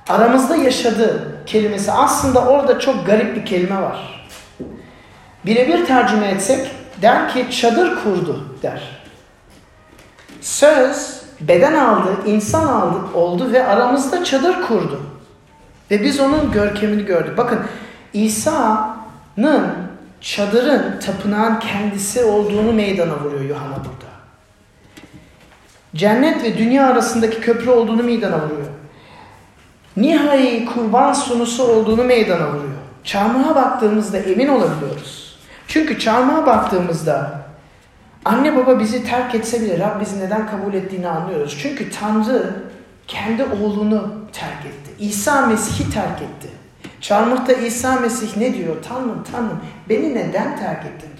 aramızda 0.08 0.56
yaşadı 0.56 1.36
kelimesi 1.46 1.92
aslında 1.92 2.44
orada 2.44 2.78
çok 2.78 3.06
garip 3.06 3.36
bir 3.36 3.46
kelime 3.46 3.82
var. 3.82 4.26
Birebir 5.46 5.86
tercüme 5.86 6.26
etsek 6.26 6.70
der 7.02 7.28
ki 7.28 7.46
çadır 7.50 8.02
kurdu 8.04 8.58
der. 8.62 8.82
Söz 10.40 11.22
beden 11.40 11.74
aldı, 11.74 12.08
insan 12.26 12.66
aldı, 12.66 12.96
oldu 13.14 13.52
ve 13.52 13.66
aramızda 13.66 14.24
çadır 14.24 14.62
kurdu. 14.62 15.00
Ve 15.90 16.02
biz 16.02 16.20
onun 16.20 16.52
görkemini 16.52 17.04
gördük. 17.04 17.38
Bakın 17.38 17.60
İsa'nın 18.12 19.66
çadırın, 20.20 21.00
tapınağın 21.06 21.58
kendisi 21.58 22.24
olduğunu 22.24 22.72
meydana 22.72 23.20
vuruyor 23.24 23.44
Yuhanna 23.44 23.76
burada. 23.76 24.09
Cennet 25.94 26.42
ve 26.42 26.58
dünya 26.58 26.86
arasındaki 26.86 27.40
köprü 27.40 27.70
olduğunu 27.70 28.02
meydana 28.02 28.36
vuruyor. 28.36 28.66
Nihai 29.96 30.64
kurban 30.66 31.12
sunusu 31.12 31.64
olduğunu 31.64 32.04
meydana 32.04 32.48
vuruyor. 32.48 32.74
Çarmıha 33.04 33.54
baktığımızda 33.54 34.18
emin 34.18 34.48
olabiliyoruz. 34.48 35.38
Çünkü 35.68 35.98
çarmıha 35.98 36.46
baktığımızda 36.46 37.40
Anne 38.24 38.56
baba 38.56 38.80
bizi 38.80 39.04
terk 39.04 39.34
etse 39.34 39.62
bile 39.62 39.78
Rab 39.78 40.00
bizi 40.00 40.20
neden 40.20 40.50
kabul 40.50 40.74
ettiğini 40.74 41.08
anlıyoruz. 41.08 41.58
Çünkü 41.62 41.90
Tanrı 41.90 42.54
kendi 43.06 43.44
oğlunu 43.44 44.14
terk 44.32 44.66
etti. 44.66 44.90
İsa 44.98 45.46
Mesih'i 45.46 45.90
terk 45.90 46.22
etti. 46.22 46.48
Çarmıhta 47.00 47.52
İsa 47.52 47.96
Mesih 47.96 48.36
ne 48.36 48.54
diyor? 48.54 48.76
Tanrım 48.88 49.24
Tanrım 49.32 49.60
beni 49.88 50.14
neden 50.14 50.56
terk 50.56 50.86
ettin. 50.86 51.10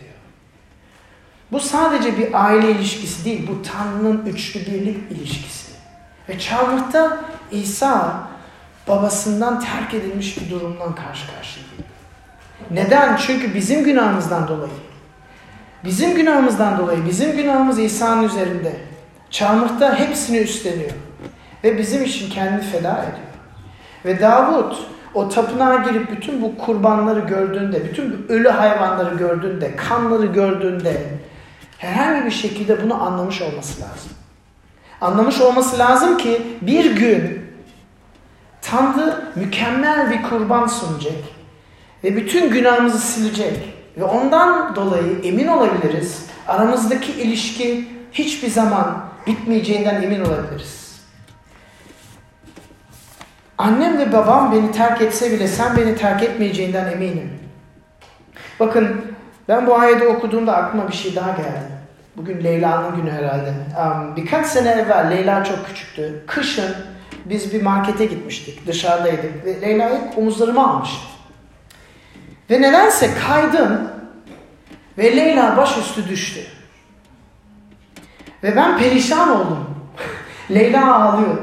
Bu 1.52 1.60
sadece 1.60 2.18
bir 2.18 2.46
aile 2.46 2.70
ilişkisi 2.70 3.24
değil. 3.24 3.48
Bu 3.48 3.62
Tanrı'nın 3.62 4.26
üçlü 4.26 4.60
birlik 4.60 5.12
ilişkisi. 5.12 5.72
Ve 6.28 6.38
çarmıhta 6.38 7.20
İsa 7.50 8.20
babasından 8.88 9.60
terk 9.60 9.94
edilmiş 9.94 10.40
bir 10.40 10.50
durumdan 10.50 10.94
karşı 10.94 11.26
karşıya. 11.36 11.66
Neden? 12.70 13.16
Çünkü 13.16 13.54
bizim 13.54 13.84
günahımızdan 13.84 14.48
dolayı. 14.48 14.72
Bizim 15.84 16.14
günahımızdan 16.14 16.78
dolayı, 16.78 17.06
bizim 17.06 17.36
günahımız 17.36 17.78
İsa'nın 17.78 18.22
üzerinde. 18.22 18.76
Çarmıhta 19.30 19.98
hepsini 19.98 20.38
üstleniyor. 20.38 20.90
Ve 21.64 21.78
bizim 21.78 22.02
için 22.02 22.30
kendini 22.30 22.60
feda 22.60 22.92
ediyor. 22.92 23.30
Ve 24.04 24.20
Davut 24.20 24.86
o 25.14 25.28
tapınağa 25.28 25.76
girip 25.76 26.10
bütün 26.10 26.42
bu 26.42 26.58
kurbanları 26.58 27.20
gördüğünde, 27.20 27.84
bütün 27.84 28.12
bu 28.12 28.32
ölü 28.32 28.48
hayvanları 28.48 29.14
gördüğünde, 29.14 29.76
kanları 29.76 30.26
gördüğünde 30.26 31.02
herhangi 31.80 32.26
bir 32.26 32.30
şekilde 32.30 32.82
bunu 32.82 33.02
anlamış 33.02 33.42
olması 33.42 33.80
lazım. 33.80 34.12
Anlamış 35.00 35.40
olması 35.40 35.78
lazım 35.78 36.16
ki 36.16 36.42
bir 36.62 36.96
gün 36.96 37.50
Tanrı 38.62 39.24
mükemmel 39.36 40.10
bir 40.10 40.22
kurban 40.22 40.66
sunacak 40.66 41.14
ve 42.04 42.16
bütün 42.16 42.50
günahımızı 42.50 42.98
silecek 42.98 43.74
ve 43.96 44.04
ondan 44.04 44.76
dolayı 44.76 45.20
emin 45.24 45.46
olabiliriz 45.46 46.26
aramızdaki 46.48 47.12
ilişki 47.12 47.88
hiçbir 48.12 48.50
zaman 48.50 49.04
bitmeyeceğinden 49.26 50.02
emin 50.02 50.24
olabiliriz. 50.24 51.00
Annem 53.58 53.98
ve 53.98 54.12
babam 54.12 54.52
beni 54.52 54.72
terk 54.72 55.02
etse 55.02 55.32
bile 55.32 55.48
sen 55.48 55.76
beni 55.76 55.96
terk 55.96 56.22
etmeyeceğinden 56.22 56.92
eminim. 56.92 57.30
Bakın 58.60 59.09
ben 59.50 59.66
bu 59.66 59.78
ayeti 59.78 60.06
okuduğumda 60.06 60.56
aklıma 60.56 60.88
bir 60.88 60.92
şey 60.92 61.16
daha 61.16 61.30
geldi. 61.30 61.68
Bugün 62.16 62.44
Leyla'nın 62.44 62.96
günü 62.96 63.10
herhalde. 63.10 63.54
Birkaç 64.16 64.46
sene 64.46 64.68
evvel 64.68 65.10
Leyla 65.10 65.44
çok 65.44 65.66
küçüktü. 65.66 66.24
Kışın 66.26 66.74
biz 67.24 67.54
bir 67.54 67.62
markete 67.62 68.06
gitmiştik. 68.06 68.66
Dışarıdaydık. 68.66 69.44
Ve 69.44 69.60
Leyla'yı 69.60 70.00
omuzlarıma 70.16 70.70
almıştım. 70.70 71.10
Ve 72.50 72.62
nedense 72.62 73.10
kaydım 73.26 73.90
ve 74.98 75.16
Leyla 75.16 75.56
başüstü 75.56 76.08
düştü. 76.08 76.40
Ve 78.42 78.56
ben 78.56 78.78
perişan 78.78 79.30
oldum. 79.30 79.70
Leyla 80.50 80.94
ağlıyor. 80.94 81.38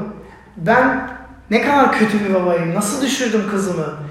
Ben 0.56 1.10
ne 1.50 1.62
kadar 1.62 1.92
kötü 1.92 2.24
bir 2.24 2.34
babayım. 2.34 2.74
Nasıl 2.74 3.02
düşürdüm 3.02 3.44
kızımı? 3.50 4.07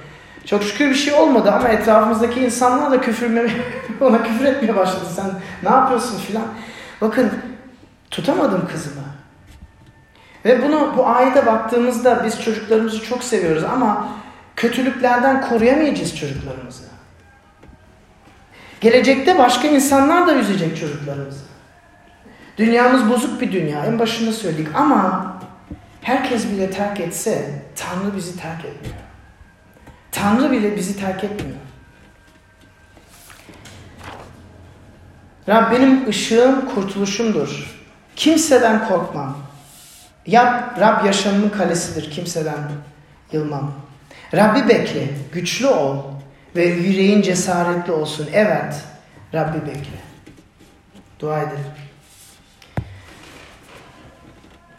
Çok 0.48 0.64
şükür 0.64 0.90
bir 0.90 0.96
şey 0.96 1.14
olmadı 1.14 1.52
ama 1.52 1.70
etrafımızdaki 1.70 2.40
insanlar 2.40 2.92
da 2.92 3.02
küfür 3.02 3.52
ona 4.02 4.24
küfür 4.24 4.46
etmeye 4.46 4.76
başladı. 4.76 5.06
Sen 5.16 5.26
ne 5.64 5.70
yapıyorsun 5.70 6.20
filan. 6.20 6.46
Bakın 7.02 7.32
tutamadım 8.12 8.68
kızımı. 8.72 9.02
Ve 10.46 10.64
bunu 10.64 10.94
bu 10.98 11.08
ayete 11.08 11.46
baktığımızda 11.46 12.26
biz 12.26 12.42
çocuklarımızı 12.42 13.04
çok 13.04 13.24
seviyoruz 13.24 13.64
ama 13.64 14.08
kötülüklerden 14.56 15.50
koruyamayacağız 15.50 16.18
çocuklarımızı. 16.18 16.84
Gelecekte 18.82 19.38
başka 19.38 19.68
insanlar 19.68 20.28
da 20.28 20.36
üzecek 20.36 20.80
çocuklarımızı. 20.80 21.44
Dünyamız 22.58 23.10
bozuk 23.10 23.42
bir 23.42 23.52
dünya. 23.52 23.86
En 23.86 24.00
başında 24.00 24.34
söyledik 24.34 24.68
ama 24.76 25.34
herkes 26.02 26.52
bile 26.52 26.72
terk 26.72 27.00
etse 27.00 27.62
Tanrı 27.76 28.16
bizi 28.16 28.40
terk 28.40 28.66
etmiyor. 28.66 29.07
Tanrı 30.22 30.52
bile 30.52 30.76
bizi 30.76 31.00
terk 31.00 31.24
etmiyor. 31.24 31.58
Rab 35.50 35.72
benim 35.72 36.10
ışığım 36.10 36.76
kurtuluşumdur. 36.76 37.78
Kimseden 38.16 38.88
korkmam. 38.88 39.38
Yap, 40.26 40.80
Rab 40.80 41.06
yaşamımın 41.06 41.50
kalesidir. 41.50 42.12
Kimseden 42.12 42.58
yılmam. 43.32 43.74
Rabbi 44.34 44.70
bekle, 44.70 45.10
güçlü 45.34 45.68
ol 45.68 46.04
ve 46.56 46.66
yüreğin 46.66 47.22
cesaretli 47.22 47.92
olsun. 47.92 48.30
Evet, 48.34 48.76
Rabbi 49.34 49.68
bekle. 49.68 49.98
Dua 51.20 51.42
edelim. 51.42 51.72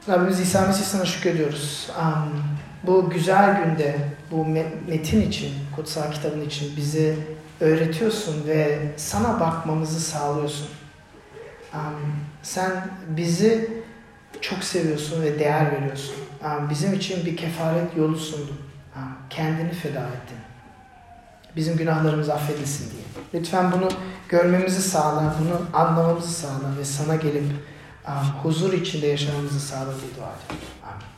Rabbimiz 0.09 0.41
İsa 0.41 0.66
Mesih 0.66 0.84
sana 0.84 1.05
şükrediyoruz. 1.05 1.91
Um, 2.01 2.58
bu 2.83 3.11
güzel 3.11 3.64
günde, 3.64 3.97
bu 4.31 4.47
metin 4.89 5.29
için, 5.29 5.53
kutsal 5.76 6.12
kitabın 6.12 6.41
için 6.41 6.76
bizi 6.76 7.16
öğretiyorsun 7.61 8.47
ve 8.47 8.79
sana 8.97 9.41
bakmamızı 9.41 10.01
sağlıyorsun. 10.01 10.68
Sen 12.43 12.70
bizi 13.09 13.70
çok 14.41 14.64
seviyorsun 14.64 15.22
ve 15.22 15.39
değer 15.39 15.72
veriyorsun. 15.72 16.14
Bizim 16.70 16.95
için 16.95 17.26
bir 17.26 17.37
kefaret 17.37 17.97
yolu 17.97 18.16
sundun. 18.16 18.59
Kendini 19.31 19.72
feda 19.72 20.01
ettin. 20.01 20.39
Bizim 21.57 21.76
günahlarımız 21.76 22.29
affedilsin 22.29 22.91
diye. 22.91 23.03
Lütfen 23.35 23.72
bunu 23.72 23.89
görmemizi 24.29 24.83
sağla, 24.83 25.35
bunu 25.41 25.81
anlamamızı 25.81 26.33
sağla 26.33 26.79
ve 26.79 26.85
sana 26.85 27.16
gelip 27.16 27.45
huzur 28.43 28.72
içinde 28.72 29.07
yaşamamızı 29.07 29.61
sağla 29.61 29.85
diye 29.85 30.16
dua 30.16 30.33
ediyorum. 30.35 30.68
Amin. 30.85 31.18